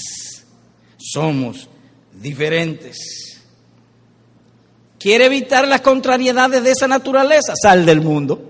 [0.98, 1.70] Somos
[2.12, 3.42] diferentes.
[5.00, 7.54] ¿Quiere evitar las contrariedades de esa naturaleza?
[7.56, 8.42] Sal del mundo.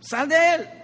[0.00, 0.81] Sal de él.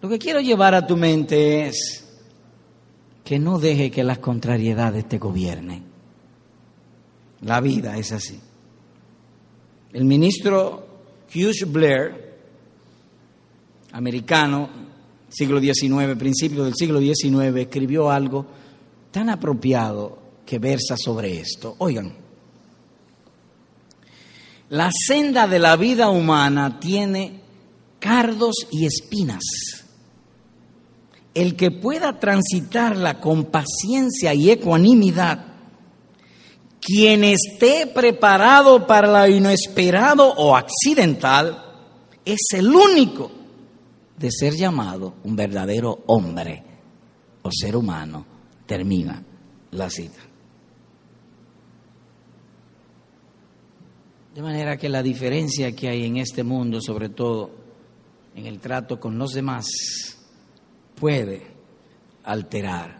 [0.00, 2.04] Lo que quiero llevar a tu mente es
[3.24, 5.84] que no deje que las contrariedades te gobiernen.
[7.42, 8.40] La vida es así.
[9.92, 10.86] El ministro
[11.34, 12.36] Hugh Blair,
[13.92, 14.68] americano,
[15.28, 18.46] siglo XIX, principio del siglo XIX, escribió algo
[19.10, 21.74] tan apropiado que versa sobre esto.
[21.78, 22.14] Oigan,
[24.70, 27.40] la senda de la vida humana tiene
[27.98, 29.42] cardos y espinas.
[31.38, 35.38] El que pueda transitarla con paciencia y ecuanimidad,
[36.80, 41.64] quien esté preparado para lo inesperado o accidental,
[42.24, 43.30] es el único
[44.18, 46.64] de ser llamado un verdadero hombre
[47.42, 48.26] o ser humano.
[48.66, 49.22] Termina
[49.70, 50.18] la cita.
[54.34, 57.52] De manera que la diferencia que hay en este mundo, sobre todo
[58.34, 60.17] en el trato con los demás,
[60.98, 61.46] puede
[62.24, 62.98] alterar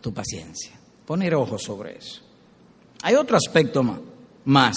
[0.00, 0.72] tu paciencia.
[1.06, 2.22] Poner ojo sobre eso.
[3.02, 3.82] Hay otro aspecto
[4.44, 4.76] más,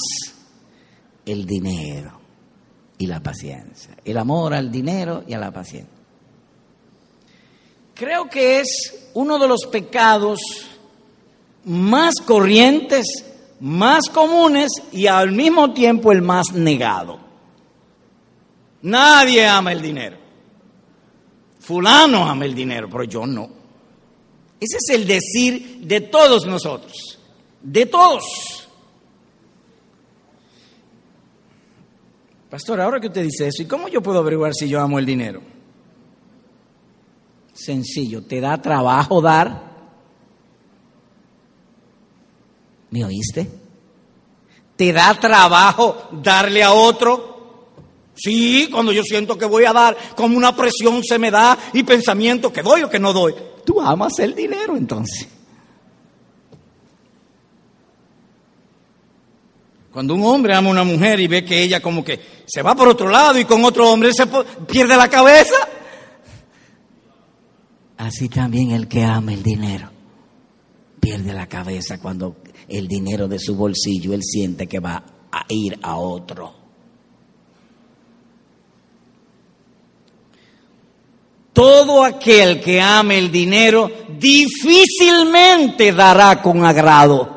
[1.25, 2.19] el dinero
[2.97, 3.95] y la paciencia.
[4.03, 5.93] El amor al dinero y a la paciencia.
[7.93, 10.39] Creo que es uno de los pecados
[11.63, 13.05] más corrientes,
[13.59, 17.19] más comunes y al mismo tiempo el más negado.
[18.81, 20.24] Nadie ama el dinero.
[21.65, 23.49] Fulano ama el dinero, pero yo no.
[24.59, 27.19] Ese es el decir de todos nosotros,
[27.59, 28.67] de todos.
[32.51, 35.07] Pastor, ahora que usted dice eso, ¿y cómo yo puedo averiguar si yo amo el
[35.07, 35.41] dinero?
[37.53, 39.75] Sencillo, ¿te da trabajo dar?
[42.91, 43.49] ¿Me oíste?
[44.75, 47.34] ¿Te da trabajo darle a otro?
[48.15, 51.83] Sí, cuando yo siento que voy a dar, como una presión se me da y
[51.83, 53.35] pensamiento que doy o que no doy.
[53.65, 55.27] Tú amas el dinero entonces.
[59.91, 62.75] Cuando un hombre ama a una mujer y ve que ella como que se va
[62.75, 64.27] por otro lado y con otro hombre se
[64.67, 65.55] pierde la cabeza.
[67.97, 69.89] Así también el que ama el dinero
[70.99, 75.77] pierde la cabeza cuando el dinero de su bolsillo él siente que va a ir
[75.83, 76.64] a otro.
[81.55, 83.89] Todo aquel que ame el dinero
[84.19, 87.29] difícilmente dará con agrado.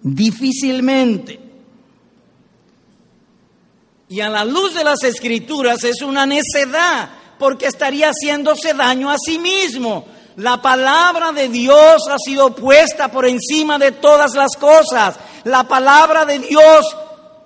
[0.00, 1.40] Difícilmente.
[4.08, 9.16] Y a la luz de las escrituras es una necedad, porque estaría haciéndose daño a
[9.18, 10.04] sí mismo.
[10.36, 15.18] La palabra de Dios ha sido puesta por encima de todas las cosas.
[15.42, 16.86] La palabra de Dios,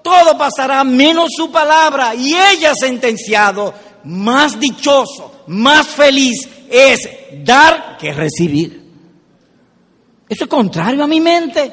[0.02, 2.14] todo pasará menos su palabra.
[2.14, 3.72] Y ella ha sentenciado
[4.04, 7.08] más dichoso, más feliz es
[7.44, 8.84] dar que recibir.
[10.28, 11.72] Eso es contrario a mi mente.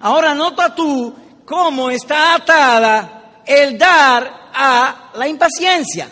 [0.00, 6.08] Ahora nota tú cómo está atada el dar a la impaciencia.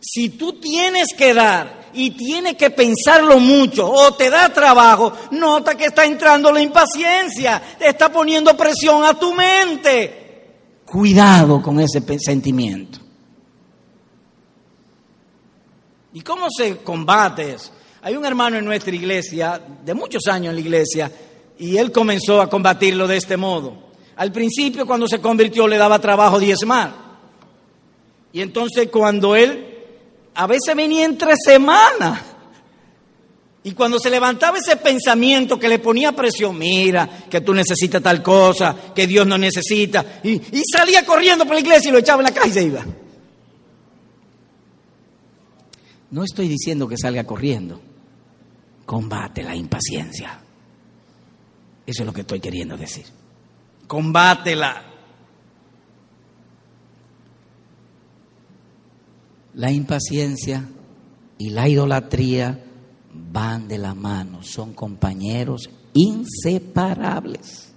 [0.00, 5.74] Si tú tienes que dar y tienes que pensarlo mucho o te da trabajo, nota
[5.74, 10.82] que está entrando la impaciencia, te está poniendo presión a tu mente.
[10.84, 13.05] Cuidado con ese sentimiento.
[16.16, 17.72] ¿Y cómo se combate eso?
[18.00, 21.12] Hay un hermano en nuestra iglesia, de muchos años en la iglesia,
[21.58, 23.76] y él comenzó a combatirlo de este modo.
[24.16, 26.90] Al principio, cuando se convirtió, le daba trabajo diezmar.
[28.32, 29.62] Y entonces, cuando él,
[30.34, 32.22] a veces venía entre semanas,
[33.62, 38.22] y cuando se levantaba ese pensamiento que le ponía presión, mira, que tú necesitas tal
[38.22, 42.22] cosa, que Dios no necesita, y, y salía corriendo por la iglesia y lo echaba
[42.22, 42.86] en la calle y se iba.
[46.10, 47.80] No estoy diciendo que salga corriendo.
[48.84, 50.40] Combate la impaciencia.
[51.84, 53.06] Eso es lo que estoy queriendo decir.
[53.86, 54.84] Combátela.
[59.54, 60.68] La impaciencia
[61.38, 62.62] y la idolatría
[63.14, 67.72] van de la mano, son compañeros inseparables.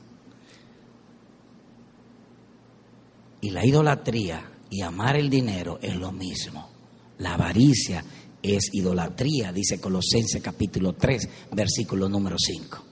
[3.42, 6.79] Y la idolatría y amar el dinero es lo mismo.
[7.20, 8.04] La avaricia
[8.42, 12.84] es idolatría, dice Colosenses capítulo 3, versículo número 5.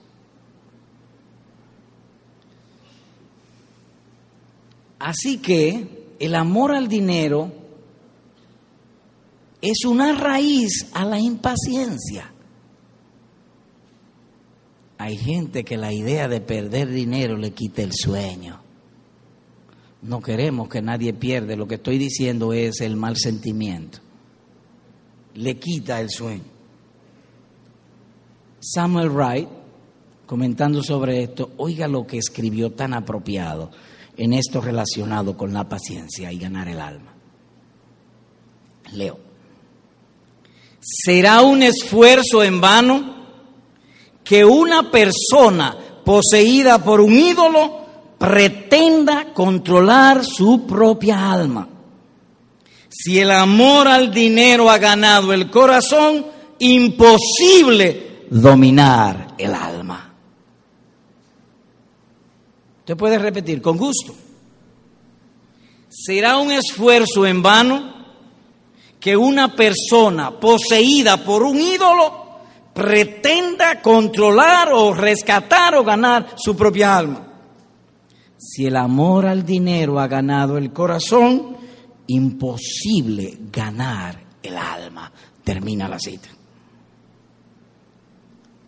[4.98, 7.52] Así que el amor al dinero
[9.62, 12.32] es una raíz a la impaciencia.
[14.98, 18.60] Hay gente que la idea de perder dinero le quita el sueño.
[20.02, 24.00] No queremos que nadie pierda, lo que estoy diciendo es el mal sentimiento.
[25.38, 26.42] Le quita el sueño.
[28.58, 29.48] Samuel Wright,
[30.26, 33.70] comentando sobre esto, oiga lo que escribió tan apropiado
[34.16, 37.14] en esto relacionado con la paciencia y ganar el alma.
[38.94, 39.16] Leo.
[40.80, 43.14] ¿Será un esfuerzo en vano
[44.24, 47.86] que una persona poseída por un ídolo
[48.18, 51.77] pretenda controlar su propia alma?
[53.00, 56.26] Si el amor al dinero ha ganado el corazón,
[56.58, 60.12] imposible dominar el alma.
[62.80, 64.16] Usted puede repetir con gusto.
[65.88, 67.94] ¿Será un esfuerzo en vano
[68.98, 72.40] que una persona poseída por un ídolo
[72.74, 77.28] pretenda controlar o rescatar o ganar su propia alma?
[78.36, 81.67] Si el amor al dinero ha ganado el corazón,
[82.08, 85.10] imposible ganar el alma.
[85.44, 86.28] Termina la cita.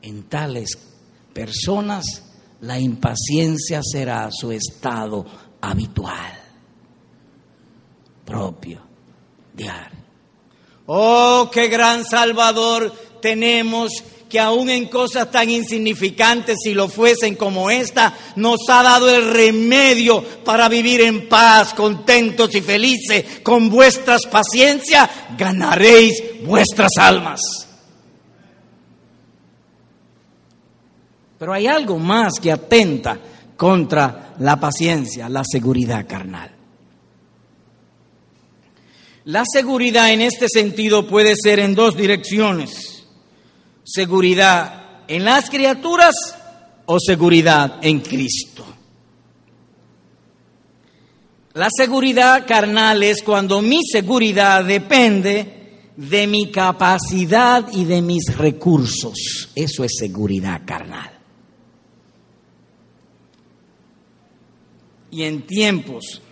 [0.03, 0.79] En tales
[1.33, 2.31] personas
[2.61, 5.25] la impaciencia será su estado
[5.61, 6.33] habitual,
[8.25, 8.83] propio,
[9.55, 9.99] diario.
[10.87, 13.93] Oh, qué gran Salvador tenemos
[14.31, 19.29] que aún en cosas tan insignificantes, si lo fuesen como esta, nos ha dado el
[19.29, 23.41] remedio para vivir en paz, contentos y felices.
[23.43, 27.41] Con vuestras paciencias ganaréis vuestras almas.
[31.37, 33.19] Pero hay algo más que atenta
[33.57, 36.53] contra la paciencia, la seguridad carnal.
[39.25, 43.00] La seguridad en este sentido puede ser en dos direcciones.
[43.93, 46.15] Seguridad en las criaturas
[46.87, 48.65] o seguridad en Cristo.
[51.55, 59.51] La seguridad carnal es cuando mi seguridad depende de mi capacidad y de mis recursos.
[59.55, 61.21] Eso es seguridad carnal.
[65.11, 66.23] y en tiempos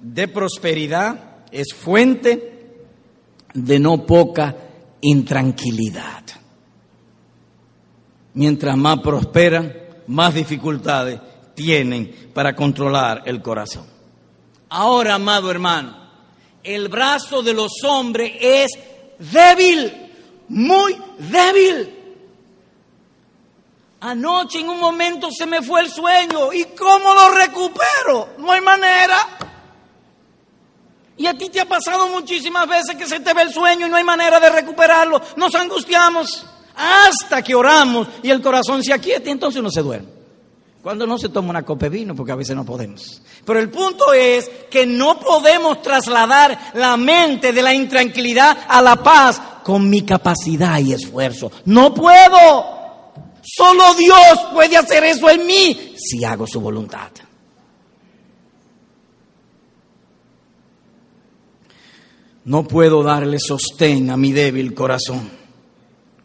[0.00, 2.76] de prosperidad es fuente
[3.54, 4.56] de no poca
[5.00, 6.24] intranquilidad.
[8.38, 9.74] Mientras más prosperan,
[10.06, 11.18] más dificultades
[11.56, 13.84] tienen para controlar el corazón.
[14.68, 15.96] Ahora, amado hermano,
[16.62, 18.78] el brazo de los hombres es
[19.18, 19.92] débil,
[20.50, 21.96] muy débil.
[24.02, 26.52] Anoche en un momento se me fue el sueño.
[26.52, 28.36] ¿Y cómo lo recupero?
[28.38, 29.16] No hay manera.
[31.16, 33.90] Y a ti te ha pasado muchísimas veces que se te ve el sueño y
[33.90, 35.20] no hay manera de recuperarlo.
[35.34, 36.46] Nos angustiamos
[36.78, 40.18] hasta que oramos y el corazón se aquieta entonces uno se duerme.
[40.82, 43.20] Cuando no se toma una copa de vino, porque a veces no podemos.
[43.44, 48.96] Pero el punto es que no podemos trasladar la mente de la intranquilidad a la
[49.02, 51.50] paz con mi capacidad y esfuerzo.
[51.64, 52.78] No puedo.
[53.42, 54.16] Solo Dios
[54.54, 57.10] puede hacer eso en mí si hago su voluntad.
[62.44, 65.37] No puedo darle sostén a mi débil corazón.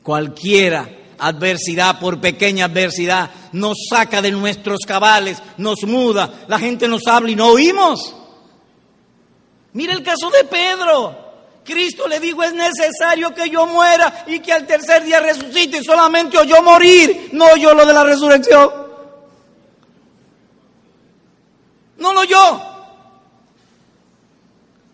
[0.03, 7.07] Cualquiera adversidad, por pequeña adversidad, nos saca de nuestros cabales, nos muda, la gente nos
[7.07, 8.13] habla y no oímos.
[9.73, 11.23] Mira el caso de Pedro.
[11.63, 15.77] Cristo le dijo, es necesario que yo muera y que al tercer día resucite.
[15.77, 18.69] Y solamente oyó morir, no oyó lo de la resurrección.
[21.97, 22.72] No lo oyó.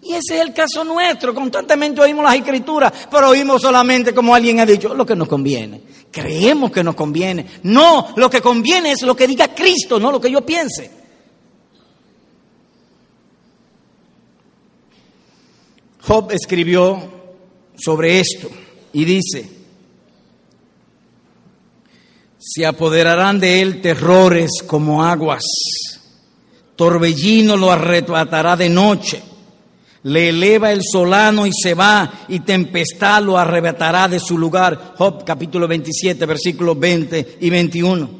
[0.01, 1.33] Y ese es el caso nuestro.
[1.33, 5.81] Constantemente oímos las escrituras, pero oímos solamente como alguien ha dicho, lo que nos conviene.
[6.11, 7.45] Creemos que nos conviene.
[7.63, 10.99] No, lo que conviene es lo que diga Cristo, no lo que yo piense.
[16.01, 16.97] Job escribió
[17.75, 18.49] sobre esto
[18.93, 19.47] y dice,
[22.39, 25.43] se apoderarán de él terrores como aguas,
[26.75, 29.21] torbellino lo arrebatará de noche,
[30.03, 34.93] le eleva el solano y se va, y tempestad lo arrebatará de su lugar.
[34.97, 38.19] Job capítulo 27, versículos 20 y 21.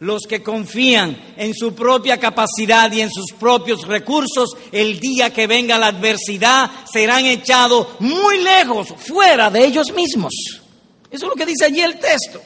[0.00, 5.46] Los que confían en su propia capacidad y en sus propios recursos, el día que
[5.48, 10.32] venga la adversidad, serán echados muy lejos, fuera de ellos mismos.
[11.10, 12.40] Eso es lo que dice allí el texto.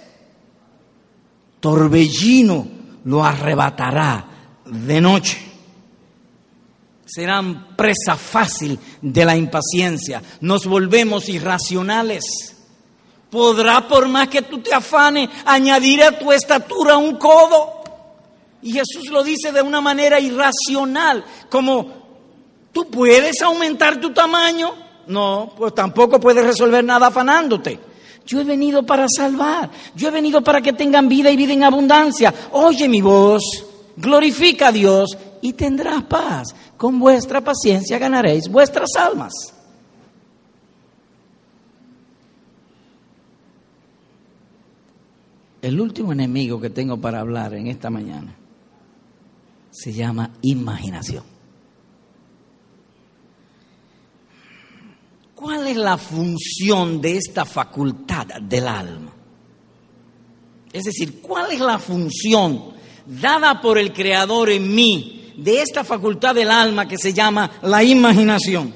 [1.60, 2.66] Torbellino
[3.04, 4.26] lo arrebatará
[4.64, 5.51] de noche.
[7.14, 10.22] Serán presa fácil de la impaciencia.
[10.40, 12.22] Nos volvemos irracionales.
[13.28, 17.82] ¿Podrá, por más que tú te afanes, añadir a tu estatura un codo?
[18.62, 21.86] Y Jesús lo dice de una manera irracional, como
[22.72, 24.72] tú puedes aumentar tu tamaño.
[25.06, 27.78] No, pues tampoco puedes resolver nada afanándote.
[28.24, 31.64] Yo he venido para salvar, yo he venido para que tengan vida y vida en
[31.64, 32.32] abundancia.
[32.52, 33.42] Oye mi voz,
[33.96, 36.54] glorifica a Dios y tendrás paz.
[36.82, 39.32] Con vuestra paciencia ganaréis vuestras almas.
[45.60, 48.34] El último enemigo que tengo para hablar en esta mañana
[49.70, 51.22] se llama imaginación.
[55.36, 59.12] ¿Cuál es la función de esta facultad del alma?
[60.72, 62.72] Es decir, ¿cuál es la función
[63.06, 67.82] dada por el Creador en mí de esta facultad del alma que se llama la
[67.82, 68.74] imaginación?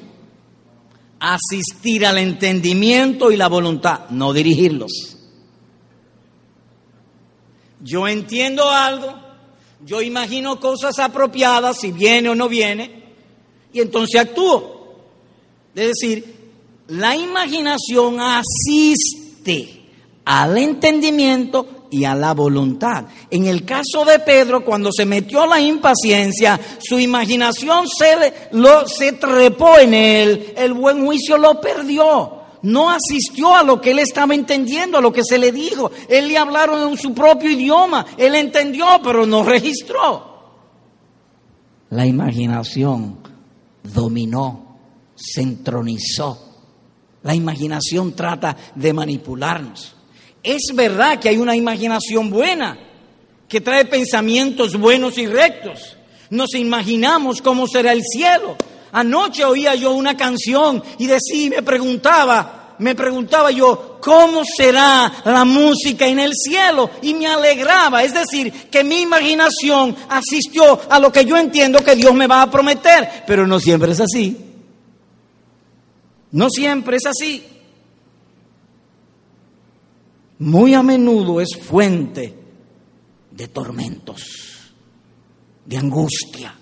[1.18, 5.16] Asistir al entendimiento y la voluntad, no dirigirlos.
[7.80, 9.14] Yo entiendo algo,
[9.84, 13.04] yo imagino cosas apropiadas, si viene o no viene,
[13.72, 14.96] y entonces actúo.
[15.74, 16.34] Es decir,
[16.88, 19.82] la imaginación asiste
[20.24, 23.04] al entendimiento y a la voluntad.
[23.30, 29.12] En el caso de Pedro, cuando se metió la impaciencia, su imaginación se, lo, se
[29.12, 34.34] trepó en él, el buen juicio lo perdió no asistió a lo que él estaba
[34.34, 35.90] entendiendo, a lo que se le dijo.
[36.08, 40.36] Él le hablaron en su propio idioma, él entendió, pero no registró.
[41.90, 43.18] La imaginación
[43.82, 44.78] dominó,
[45.14, 46.42] se entronizó.
[47.22, 49.95] La imaginación trata de manipularnos.
[50.46, 52.78] Es verdad que hay una imaginación buena,
[53.48, 55.96] que trae pensamientos buenos y rectos.
[56.30, 58.56] Nos imaginamos cómo será el cielo,
[58.92, 65.44] Anoche oía yo una canción y decía, me preguntaba, me preguntaba yo, ¿cómo será la
[65.44, 66.88] música en el cielo?
[67.02, 71.94] Y me alegraba, es decir, que mi imaginación asistió a lo que yo entiendo que
[71.94, 74.34] Dios me va a prometer, pero no siempre es así.
[76.30, 77.44] No siempre es así.
[80.38, 82.34] Muy a menudo es fuente
[83.30, 84.22] de tormentos,
[85.64, 86.54] de angustia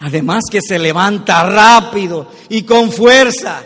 [0.00, 3.62] Además que se levanta rápido y con fuerza.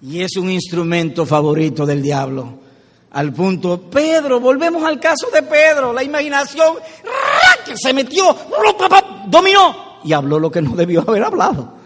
[0.00, 2.58] Y es un instrumento favorito del diablo.
[3.10, 6.76] Al punto, Pedro, volvemos al caso de Pedro, la imaginación
[7.64, 8.36] que se metió,
[9.26, 11.77] dominó y habló lo que no debió haber hablado.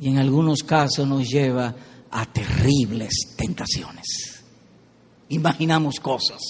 [0.00, 1.74] Y en algunos casos nos lleva
[2.10, 4.42] a terribles tentaciones.
[5.28, 6.40] Imaginamos cosas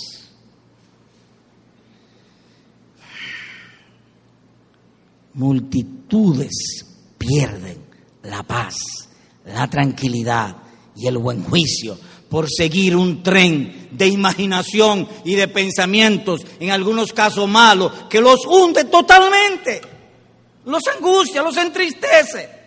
[5.34, 6.86] multitudes
[7.16, 7.78] pierden
[8.24, 8.76] la paz,
[9.46, 10.56] la tranquilidad
[10.96, 11.96] y el buen juicio
[12.28, 18.46] por seguir un tren de imaginación y de pensamientos, en algunos casos malos, que los
[18.46, 19.80] hunde totalmente,
[20.64, 22.59] los angustia, los entristece.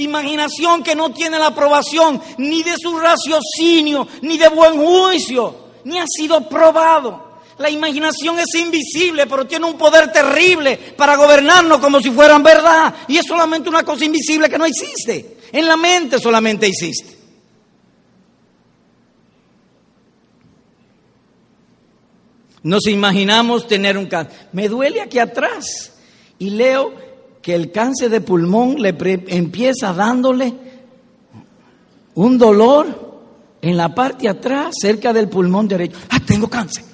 [0.00, 5.98] Imaginación que no tiene la aprobación ni de su raciocinio, ni de buen juicio, ni
[5.98, 7.28] ha sido probado.
[7.58, 12.94] La imaginación es invisible, pero tiene un poder terrible para gobernarnos como si fueran verdad.
[13.08, 15.36] Y es solamente una cosa invisible que no existe.
[15.52, 17.18] En la mente solamente existe.
[22.62, 24.48] Nos imaginamos tener un cáncer.
[24.52, 25.92] Me duele aquí atrás.
[26.38, 27.09] Y leo
[27.42, 28.94] que el cáncer de pulmón le
[29.28, 30.54] empieza dándole
[32.14, 33.10] un dolor
[33.62, 35.98] en la parte atrás, cerca del pulmón derecho.
[36.10, 36.90] Ah, tengo cáncer.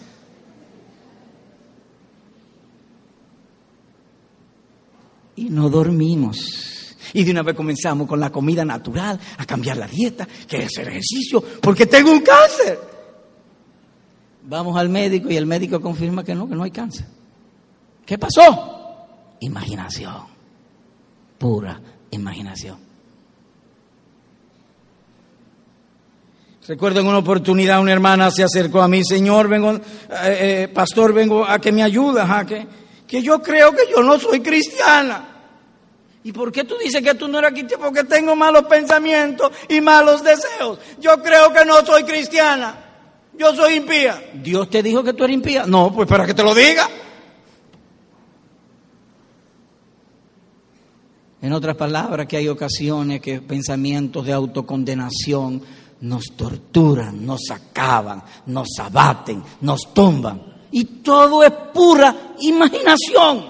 [5.37, 6.97] y no dormimos.
[7.13, 10.89] Y de una vez comenzamos con la comida natural, a cambiar la dieta, que hacer
[10.89, 12.79] ejercicio, porque tengo un cáncer.
[14.43, 17.07] Vamos al médico y el médico confirma que no, que no hay cáncer.
[18.05, 19.07] ¿Qué pasó?
[19.41, 20.23] Imaginación,
[21.39, 21.81] pura
[22.11, 22.79] imaginación.
[26.67, 29.81] Recuerdo en una oportunidad una hermana se acercó a mí, Señor, vengo, eh,
[30.11, 32.67] eh, pastor, vengo a que me ayudes, a que
[33.07, 35.33] que yo creo que yo no soy cristiana.
[36.25, 37.85] ¿Y por qué tú dices que tú no eres cristiana?
[37.85, 40.79] Porque tengo malos pensamientos y malos deseos.
[40.99, 42.83] Yo creo que no soy cristiana.
[43.39, 44.31] Yo soy impía.
[44.35, 45.67] ¿Dios te dijo que tú eres impía?
[45.67, 46.89] No, pues para que te lo diga.
[51.47, 55.63] En otras palabras, que hay ocasiones que pensamientos de autocondenación
[56.01, 60.43] nos torturan, nos acaban, nos abaten, nos tumban.
[60.73, 63.47] Y todo es pura imaginación,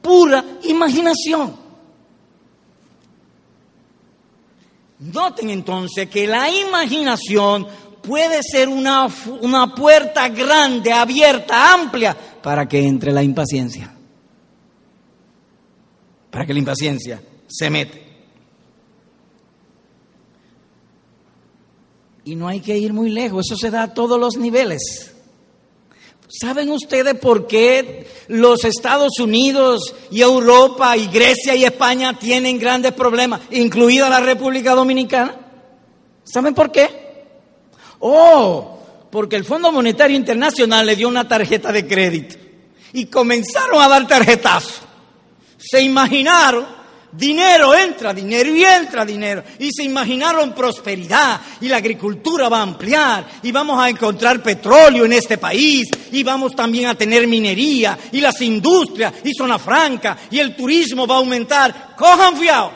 [0.00, 1.54] pura imaginación.
[5.00, 7.66] Noten entonces que la imaginación
[8.00, 9.08] puede ser una,
[9.42, 13.99] una puerta grande, abierta, amplia, para que entre la impaciencia.
[16.30, 18.10] Para que la impaciencia se mete.
[22.24, 25.14] Y no hay que ir muy lejos, eso se da a todos los niveles.
[26.28, 32.92] ¿Saben ustedes por qué los Estados Unidos y Europa y Grecia y España tienen grandes
[32.92, 35.34] problemas, incluida la República Dominicana?
[36.22, 36.88] ¿Saben por qué?
[37.98, 38.78] Oh,
[39.10, 42.36] porque el Fondo Monetario Internacional le dio una tarjeta de crédito
[42.92, 44.82] y comenzaron a dar tarjetazos.
[45.60, 46.80] Se imaginaron
[47.12, 49.42] Dinero entra, dinero y entra dinero.
[49.58, 55.04] Y se imaginaron prosperidad y la agricultura va a ampliar y vamos a encontrar petróleo
[55.04, 60.16] en este país y vamos también a tener minería y las industrias y zona franca
[60.30, 61.96] y el turismo va a aumentar.
[61.96, 62.72] Cojan fiado.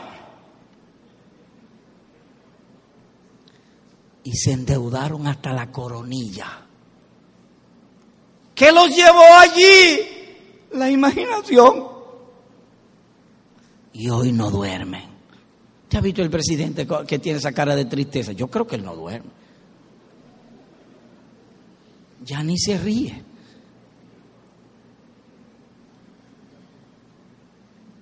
[4.25, 6.61] Y se endeudaron hasta la coronilla.
[8.55, 10.01] ¿Qué los llevó allí?
[10.73, 11.94] La imaginación
[13.95, 15.05] y hoy no duermen.
[15.89, 18.33] ¿Te ha visto el presidente que tiene esa cara de tristeza?
[18.33, 19.31] Yo creo que él no duerme.
[22.25, 23.23] Ya ni se ríe.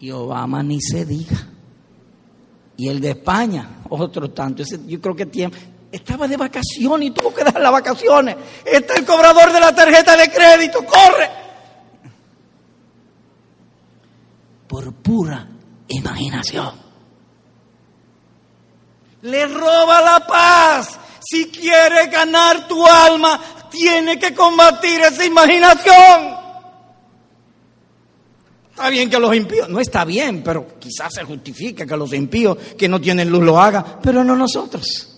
[0.01, 1.49] Y Obama ni se diga.
[2.77, 4.65] Y el de España, otro tanto.
[4.87, 5.55] yo creo que tiene,
[5.93, 8.37] estaba de vacaciones y tuvo que dar las vacaciones.
[8.65, 11.31] Está el cobrador de la tarjeta de crédito, corre.
[14.67, 15.52] Por pura
[15.93, 16.81] imaginación.
[19.23, 20.99] Le roba la paz.
[21.21, 23.41] Si quiere ganar tu alma,
[23.71, 26.43] tiene que combatir esa imaginación.
[28.71, 32.57] Está bien que los impíos, no está bien, pero quizás se justifique que los impíos
[32.77, 35.09] que no tienen luz lo hagan, pero no nosotros.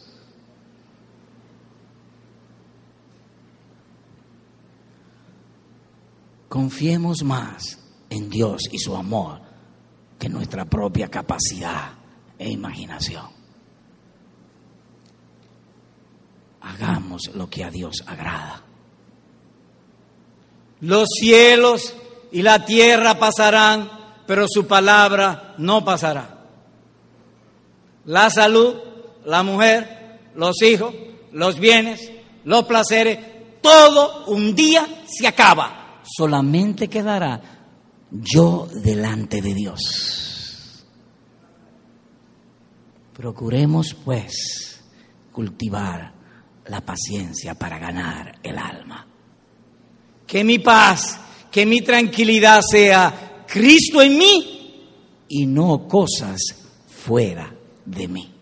[6.48, 7.78] Confiemos más
[8.10, 9.43] en Dios y su amor
[10.24, 11.92] que nuestra propia capacidad
[12.38, 13.26] e imaginación.
[16.62, 18.62] Hagamos lo que a Dios agrada.
[20.80, 21.94] Los cielos
[22.32, 23.90] y la tierra pasarán,
[24.26, 26.46] pero su palabra no pasará.
[28.06, 28.76] La salud,
[29.26, 30.94] la mujer, los hijos,
[31.32, 32.10] los bienes,
[32.46, 33.18] los placeres,
[33.60, 36.00] todo un día se acaba.
[36.02, 37.53] Solamente quedará
[38.22, 40.86] yo delante de Dios.
[43.12, 44.82] Procuremos pues
[45.32, 46.12] cultivar
[46.66, 49.06] la paciencia para ganar el alma.
[50.26, 51.18] Que mi paz,
[51.50, 54.86] que mi tranquilidad sea Cristo en mí
[55.28, 56.40] y no cosas
[56.86, 57.54] fuera
[57.84, 58.33] de mí.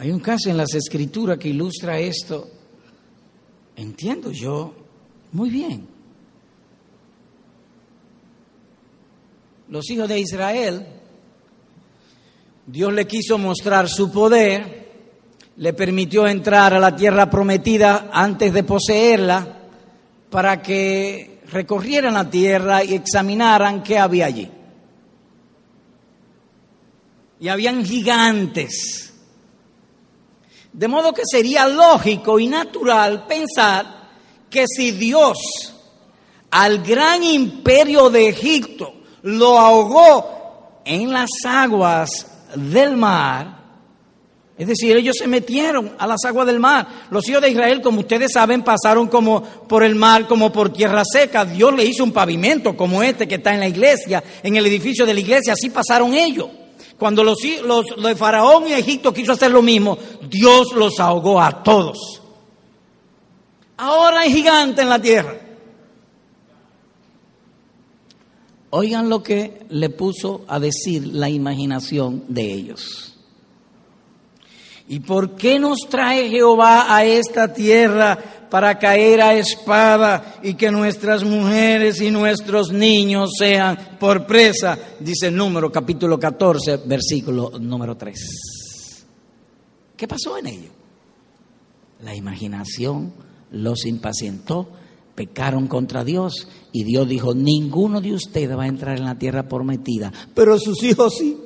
[0.00, 2.48] Hay un caso en las escrituras que ilustra esto,
[3.74, 4.72] entiendo yo,
[5.32, 5.88] muy bien.
[9.68, 10.86] Los hijos de Israel,
[12.64, 14.86] Dios le quiso mostrar su poder,
[15.56, 19.62] le permitió entrar a la tierra prometida antes de poseerla,
[20.30, 24.48] para que recorrieran la tierra y examinaran qué había allí.
[27.40, 29.07] Y habían gigantes
[30.78, 34.10] de modo que sería lógico y natural pensar
[34.48, 35.36] que si Dios
[36.52, 43.58] al gran imperio de Egipto lo ahogó en las aguas del mar,
[44.56, 46.86] es decir, ellos se metieron a las aguas del mar.
[47.10, 51.02] Los hijos de Israel, como ustedes saben, pasaron como por el mar, como por tierra
[51.04, 51.44] seca.
[51.44, 55.04] Dios le hizo un pavimento como este que está en la iglesia, en el edificio
[55.04, 55.54] de la iglesia.
[55.54, 56.48] Así pasaron ellos.
[56.98, 59.96] Cuando los, de Faraón y Egipto quiso hacer lo mismo,
[60.28, 62.20] Dios los ahogó a todos.
[63.76, 65.38] Ahora hay gigante en la tierra.
[68.70, 73.17] Oigan lo que le puso a decir la imaginación de ellos.
[74.88, 78.18] ¿Y por qué nos trae Jehová a esta tierra
[78.48, 85.26] para caer a espada y que nuestras mujeres y nuestros niños sean por presa, dice
[85.26, 89.04] el número capítulo 14, versículo número 3.
[89.96, 90.70] ¿Qué pasó en ello?
[92.02, 93.12] La imaginación
[93.50, 94.70] los impacientó,
[95.14, 99.48] pecaron contra Dios y Dios dijo, ninguno de ustedes va a entrar en la tierra
[99.48, 101.36] prometida, pero sus hijos sí.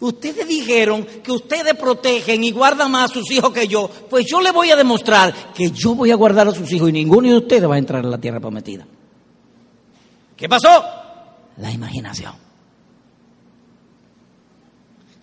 [0.00, 3.88] Ustedes dijeron que ustedes protegen y guardan más a sus hijos que yo.
[4.10, 6.92] Pues yo les voy a demostrar que yo voy a guardar a sus hijos y
[6.92, 8.86] ninguno de ustedes va a entrar en la tierra prometida.
[10.36, 10.84] ¿Qué pasó?
[11.58, 12.34] La imaginación.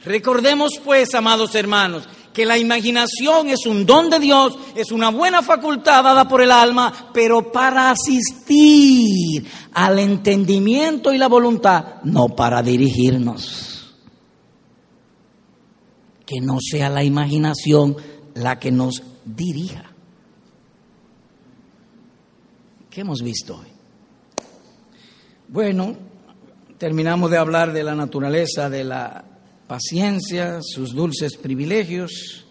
[0.03, 5.43] Recordemos pues, amados hermanos, que la imaginación es un don de Dios, es una buena
[5.43, 12.64] facultad dada por el alma, pero para asistir al entendimiento y la voluntad, no para
[12.64, 13.70] dirigirnos
[16.32, 17.97] que no sea la imaginación
[18.36, 19.91] la que nos dirija.
[22.89, 23.67] ¿Qué hemos visto hoy?
[25.49, 25.93] Bueno,
[26.77, 29.25] terminamos de hablar de la naturaleza de la
[29.67, 32.45] paciencia, sus dulces privilegios.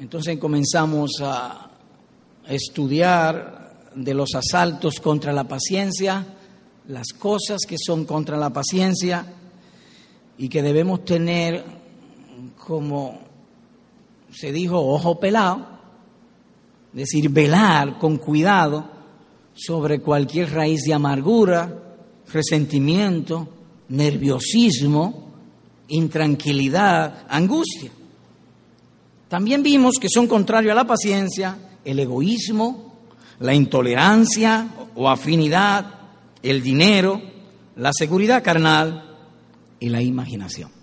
[0.00, 1.70] Entonces comenzamos a
[2.48, 6.24] estudiar de los asaltos contra la paciencia,
[6.88, 9.26] las cosas que son contra la paciencia
[10.38, 11.83] y que debemos tener
[12.66, 13.20] como
[14.32, 15.66] se dijo, ojo pelado,
[16.92, 18.88] es decir, velar con cuidado
[19.54, 21.82] sobre cualquier raíz de amargura,
[22.32, 23.48] resentimiento,
[23.88, 25.30] nerviosismo,
[25.88, 27.90] intranquilidad, angustia.
[29.28, 32.94] También vimos que son contrarios a la paciencia el egoísmo,
[33.40, 35.86] la intolerancia o afinidad,
[36.42, 37.20] el dinero,
[37.76, 39.16] la seguridad carnal
[39.80, 40.73] y la imaginación.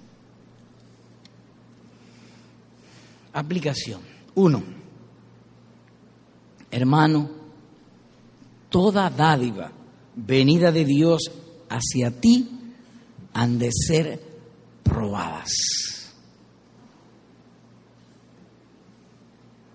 [3.34, 4.02] Aplicación.
[4.36, 4.64] Uno,
[6.70, 7.30] hermano,
[8.70, 9.72] toda dádiva
[10.16, 11.32] venida de Dios
[11.70, 12.50] hacia ti
[13.34, 14.22] han de ser
[14.84, 15.52] probadas.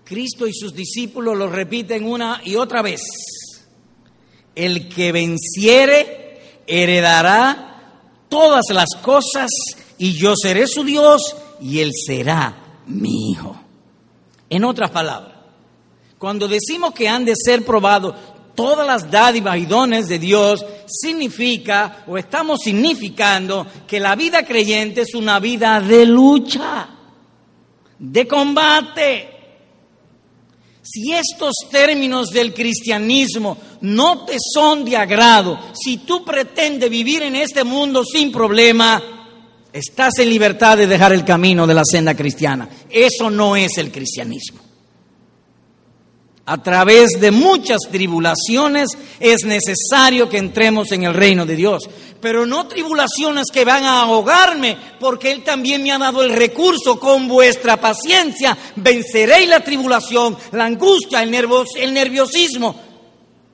[0.03, 3.01] Cristo y sus discípulos lo repiten una y otra vez.
[4.55, 9.49] El que venciere heredará todas las cosas
[9.97, 13.55] y yo seré su Dios y él será mi hijo.
[14.49, 15.35] En otras palabras,
[16.17, 18.15] cuando decimos que han de ser probados
[18.55, 25.01] todas las dádivas y dones de Dios, significa o estamos significando que la vida creyente
[25.01, 26.89] es una vida de lucha,
[27.99, 29.29] de combate.
[30.81, 37.35] Si estos términos del cristianismo no te son de agrado, si tú pretendes vivir en
[37.35, 39.16] este mundo sin problema,
[39.73, 42.67] Estás en libertad de dejar el camino de la senda cristiana.
[42.89, 44.59] Eso no es el cristianismo.
[46.45, 48.89] A través de muchas tribulaciones
[49.19, 51.89] es necesario que entremos en el reino de Dios.
[52.21, 56.99] Pero no tribulaciones que van a ahogarme, porque Él también me ha dado el recurso.
[56.99, 62.87] Con vuestra paciencia venceréis la tribulación, la angustia, el, el nerviosismo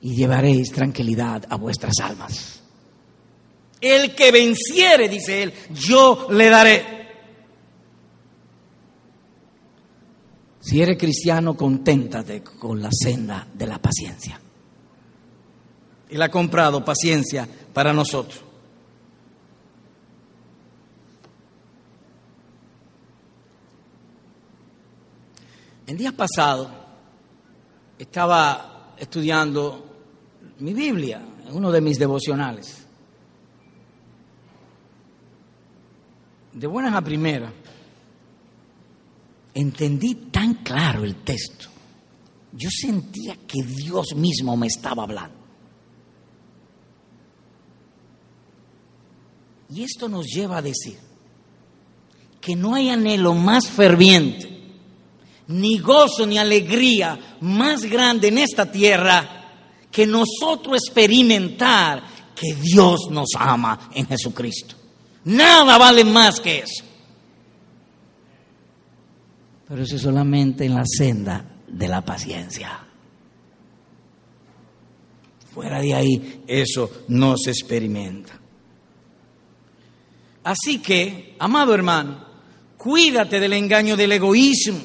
[0.04, 2.60] y llevaréis tranquilidad a vuestras almas.
[3.84, 6.94] El que venciere, dice él, yo le daré.
[10.58, 14.40] Si eres cristiano, conténtate con la senda de la paciencia.
[16.08, 18.42] Él ha comprado paciencia para nosotros.
[25.86, 26.70] En días pasados
[27.98, 29.84] estaba estudiando
[30.60, 32.83] mi Biblia, en uno de mis devocionales.
[36.54, 37.52] De buenas a primeras,
[39.52, 41.68] entendí tan claro el texto.
[42.52, 45.44] Yo sentía que Dios mismo me estaba hablando.
[49.70, 50.96] Y esto nos lleva a decir
[52.40, 54.48] que no hay anhelo más ferviente,
[55.48, 59.40] ni gozo ni alegría más grande en esta tierra
[59.90, 62.04] que nosotros experimentar
[62.36, 64.83] que Dios nos ama en Jesucristo.
[65.24, 66.84] Nada vale más que eso.
[69.68, 72.80] Pero eso es solamente en la senda de la paciencia.
[75.52, 78.38] Fuera de ahí, eso no se experimenta.
[80.42, 82.24] Así que, amado hermano,
[82.76, 84.80] cuídate del engaño del egoísmo,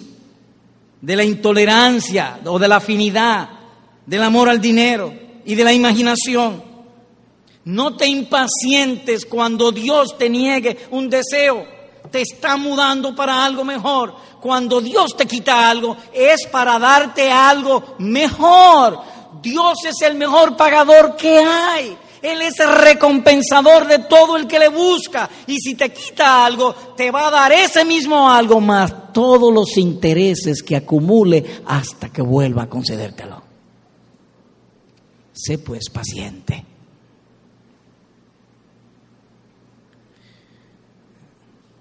[1.01, 3.49] de la intolerancia o de la afinidad,
[4.05, 5.13] del amor al dinero
[5.43, 6.68] y de la imaginación.
[7.69, 11.77] No te impacientes cuando Dios te niegue un deseo.
[12.09, 14.15] te está mudando para algo mejor.
[14.41, 18.99] Cuando Dios te quita algo, es para darte algo mejor.
[19.43, 21.95] Dios es el mejor pagador que hay.
[22.23, 25.29] Él es el recompensador de todo el que le busca.
[25.45, 29.77] Y si te quita algo, te va a dar ese mismo algo más todos los
[29.77, 33.43] intereses que acumule hasta que vuelva a concedértelo.
[35.31, 36.68] Sé pues paciente.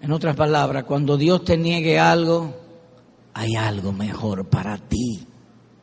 [0.01, 2.55] En otras palabras, cuando Dios te niegue algo,
[3.35, 5.27] hay algo mejor para ti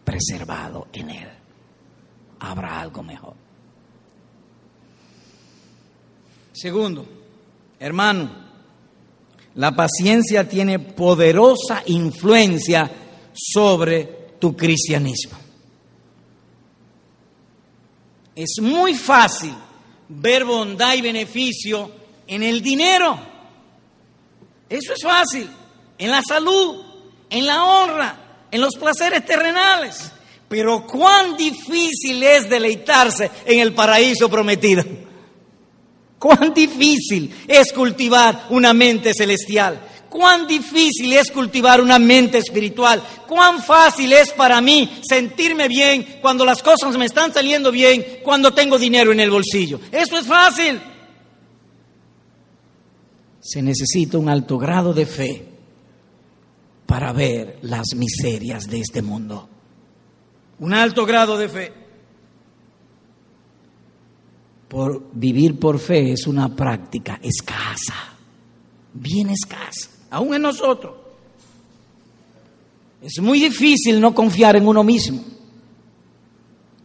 [0.03, 1.29] preservado en Él.
[2.39, 3.33] Habrá algo mejor.
[6.53, 7.05] Segundo,
[7.79, 8.29] hermano,
[9.55, 12.89] la paciencia tiene poderosa influencia
[13.33, 14.03] sobre
[14.39, 15.37] tu cristianismo.
[18.35, 19.53] Es muy fácil
[20.09, 21.89] ver bondad y beneficio
[22.27, 23.34] en el dinero.
[24.69, 25.49] Eso es fácil.
[25.97, 26.81] En la salud,
[27.29, 28.17] en la honra,
[28.51, 30.11] en los placeres terrenales.
[30.47, 34.83] Pero cuán difícil es deleitarse en el paraíso prometido.
[36.19, 39.79] Cuán difícil es cultivar una mente celestial.
[40.09, 43.03] Cuán difícil es cultivar una mente espiritual.
[43.27, 48.53] Cuán fácil es para mí sentirme bien cuando las cosas me están saliendo bien, cuando
[48.53, 49.79] tengo dinero en el bolsillo.
[49.91, 50.79] Eso es fácil.
[53.45, 55.45] Se necesita un alto grado de fe
[56.87, 59.47] para ver las miserias de este mundo.
[60.57, 61.73] Un alto grado de fe.
[64.67, 68.15] Por vivir por fe es una práctica escasa,
[68.93, 70.95] bien escasa, aún en nosotros.
[72.99, 75.23] Es muy difícil no confiar en uno mismo.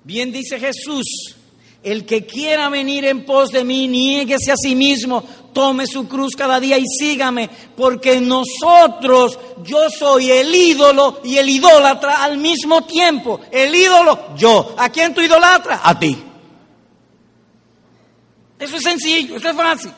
[0.04, 1.36] Bien dice Jesús,
[1.82, 6.34] el que quiera venir en pos de mí, niéguese a sí mismo, tome su cruz
[6.36, 12.82] cada día y sígame, porque nosotros, yo soy el ídolo y el idólatra al mismo
[12.82, 13.40] tiempo.
[13.50, 14.74] El ídolo, yo.
[14.78, 15.80] ¿A quién tú idolatras?
[15.82, 16.24] A ti.
[18.58, 19.92] Eso es sencillo, eso es fácil.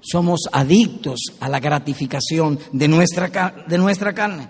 [0.00, 4.48] Somos adictos a la gratificación de nuestra, de nuestra carne.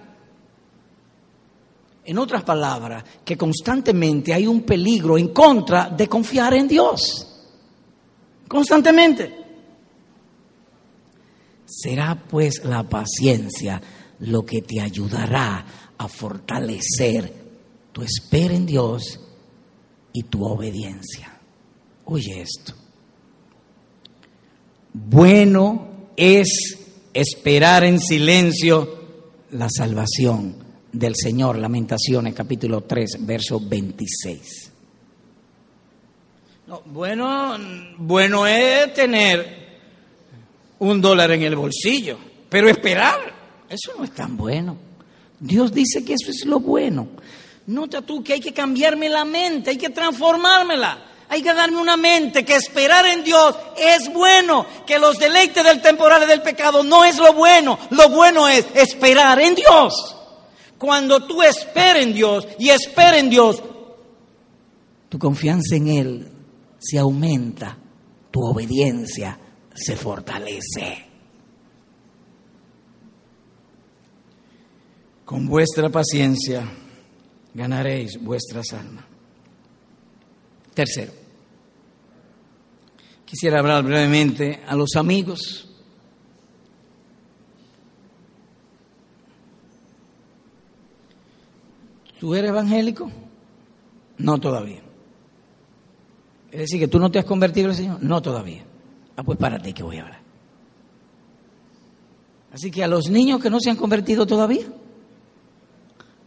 [2.04, 7.33] En otras palabras, que constantemente hay un peligro en contra de confiar en Dios.
[8.48, 9.44] Constantemente.
[11.66, 13.80] Será pues la paciencia
[14.20, 15.64] lo que te ayudará
[15.96, 17.32] a fortalecer
[17.92, 19.20] tu espera en Dios
[20.12, 21.38] y tu obediencia.
[22.04, 22.74] Oye esto.
[24.92, 26.78] Bueno es
[27.12, 29.04] esperar en silencio
[29.50, 30.56] la salvación
[30.92, 31.58] del Señor.
[31.58, 34.63] Lamentaciones capítulo 3, verso 26.
[36.86, 37.58] Bueno,
[37.98, 39.64] bueno es tener
[40.78, 43.20] un dólar en el bolsillo, pero esperar,
[43.68, 44.76] eso no es tan bueno.
[45.38, 47.08] Dios dice que eso es lo bueno.
[47.66, 51.10] Nota tú que hay que cambiarme la mente, hay que transformármela.
[51.28, 55.80] Hay que darme una mente que esperar en Dios es bueno, que los deleites del
[55.80, 60.16] temporal y del pecado no es lo bueno, lo bueno es esperar en Dios.
[60.76, 63.62] Cuando tú esperas en Dios y esperas en Dios,
[65.08, 66.33] tu confianza en Él
[66.84, 67.78] se aumenta,
[68.30, 69.38] tu obediencia
[69.74, 71.06] se fortalece.
[75.24, 76.70] Con vuestra paciencia
[77.54, 79.06] ganaréis vuestras almas.
[80.74, 81.12] Tercero,
[83.24, 85.70] quisiera hablar brevemente a los amigos.
[92.20, 93.10] ¿Tú eres evangélico?
[94.18, 94.93] No todavía.
[96.54, 98.00] Es decir, que tú no te has convertido al Señor.
[98.00, 98.62] No todavía.
[99.16, 100.20] Ah, pues párate que voy a hablar.
[102.52, 104.64] Así que a los niños que no se han convertido todavía,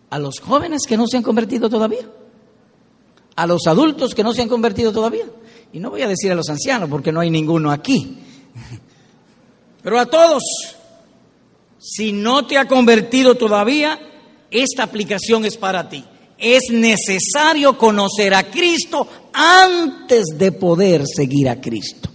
[0.10, 2.12] a los jóvenes que no se han convertido todavía,
[3.38, 5.28] a los adultos que no se han convertido todavía.
[5.72, 8.18] Y no voy a decir a los ancianos porque no hay ninguno aquí.
[9.82, 10.44] Pero a todos,
[11.80, 13.98] si no te ha convertido todavía,
[14.52, 16.04] esta aplicación es para ti.
[16.38, 22.10] Es necesario conocer a Cristo antes de poder seguir a Cristo.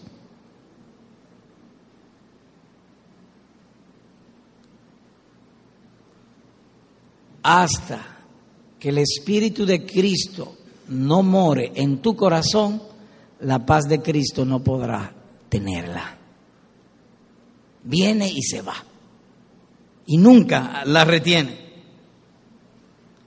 [7.42, 8.18] Hasta
[8.78, 10.56] que el Espíritu de Cristo
[10.88, 12.82] no more en tu corazón,
[13.40, 15.12] la paz de Cristo no podrá
[15.48, 16.18] tenerla.
[17.84, 18.76] Viene y se va.
[20.06, 21.58] Y nunca la retiene.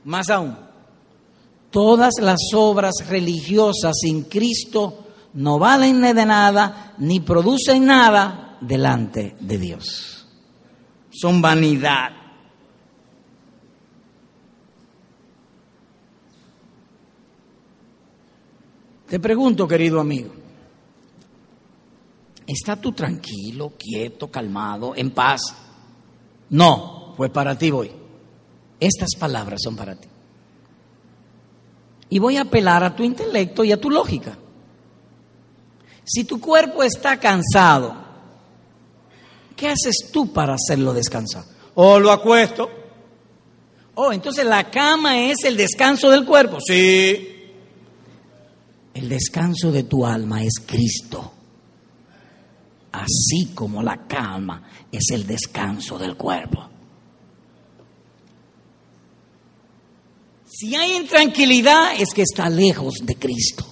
[0.05, 0.64] Más aún,
[1.75, 9.57] todas las obras religiosas sin Cristo no valen de nada, ni producen nada delante de
[9.57, 10.25] Dios.
[11.11, 12.11] Son vanidad.
[19.09, 20.33] Te pregunto, querido amigo,
[22.47, 25.41] ¿está tú tranquilo, quieto, calmado, en paz?
[26.51, 27.91] No, pues para ti voy.
[28.79, 30.14] Estas palabras son para ti.
[32.09, 34.37] Y voy a apelar a tu intelecto y a tu lógica.
[36.03, 37.95] Si tu cuerpo está cansado,
[39.55, 41.45] ¿qué haces tú para hacerlo descansar?
[41.73, 42.69] O lo acuesto.
[43.95, 46.57] Oh, entonces la cama es el descanso del cuerpo.
[46.65, 47.31] Sí.
[48.93, 51.31] El descanso de tu alma es Cristo.
[52.91, 56.69] Así como la cama es el descanso del cuerpo.
[60.57, 63.65] Si hay intranquilidad es que está lejos de Cristo.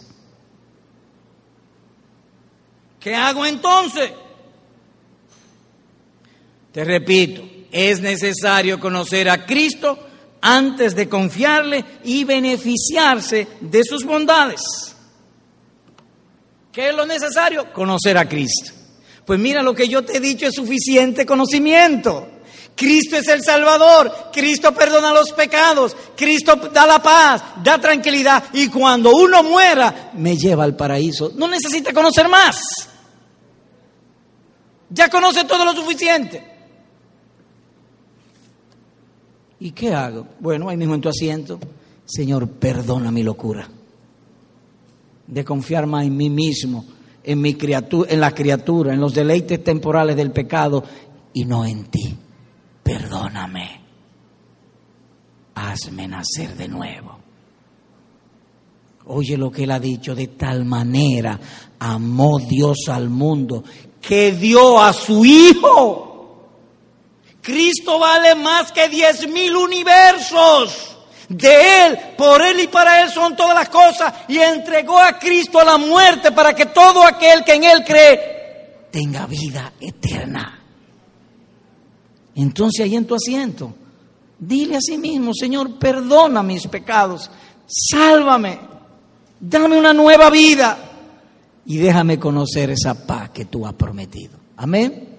[3.00, 4.12] ¿Qué hago entonces?
[6.74, 9.98] Te repito, es necesario conocer a Cristo
[10.42, 14.62] antes de confiarle y beneficiarse de sus bondades.
[16.70, 17.72] ¿Qué es lo necesario?
[17.72, 18.74] Conocer a Cristo.
[19.26, 22.28] Pues mira, lo que yo te he dicho es suficiente conocimiento.
[22.76, 28.68] Cristo es el Salvador, Cristo perdona los pecados, Cristo da la paz, da tranquilidad y
[28.68, 31.32] cuando uno muera me lleva al paraíso.
[31.36, 32.62] No necesita conocer más.
[34.90, 36.52] Ya conoce todo lo suficiente.
[39.60, 40.28] ¿Y qué hago?
[40.40, 41.60] Bueno, ahí mismo en tu asiento,
[42.06, 43.68] Señor, perdona mi locura
[45.26, 46.86] de confiar más en mí mismo,
[47.24, 50.84] en mi criatura, en la criatura, en los deleites temporales del pecado
[51.34, 52.18] y no en ti
[52.84, 53.82] perdóname,
[55.56, 57.20] hazme nacer de nuevo.
[59.06, 61.40] Oye lo que él ha dicho, de tal manera
[61.80, 63.64] amó Dios al mundo
[64.02, 66.10] que dio a su Hijo.
[67.42, 70.90] Cristo vale más que diez mil universos.
[71.28, 74.14] De Él, por Él y para Él son todas las cosas.
[74.28, 78.88] Y entregó a Cristo a la muerte para que todo aquel que en Él cree
[78.92, 80.63] tenga vida eterna.
[82.36, 83.74] Entonces ahí en tu asiento,
[84.40, 87.30] dile a sí mismo, Señor, perdona mis pecados,
[87.68, 88.60] sálvame,
[89.40, 90.78] dame una nueva vida
[91.66, 94.38] y déjame conocer esa paz que tú has prometido.
[94.58, 95.13] Amén.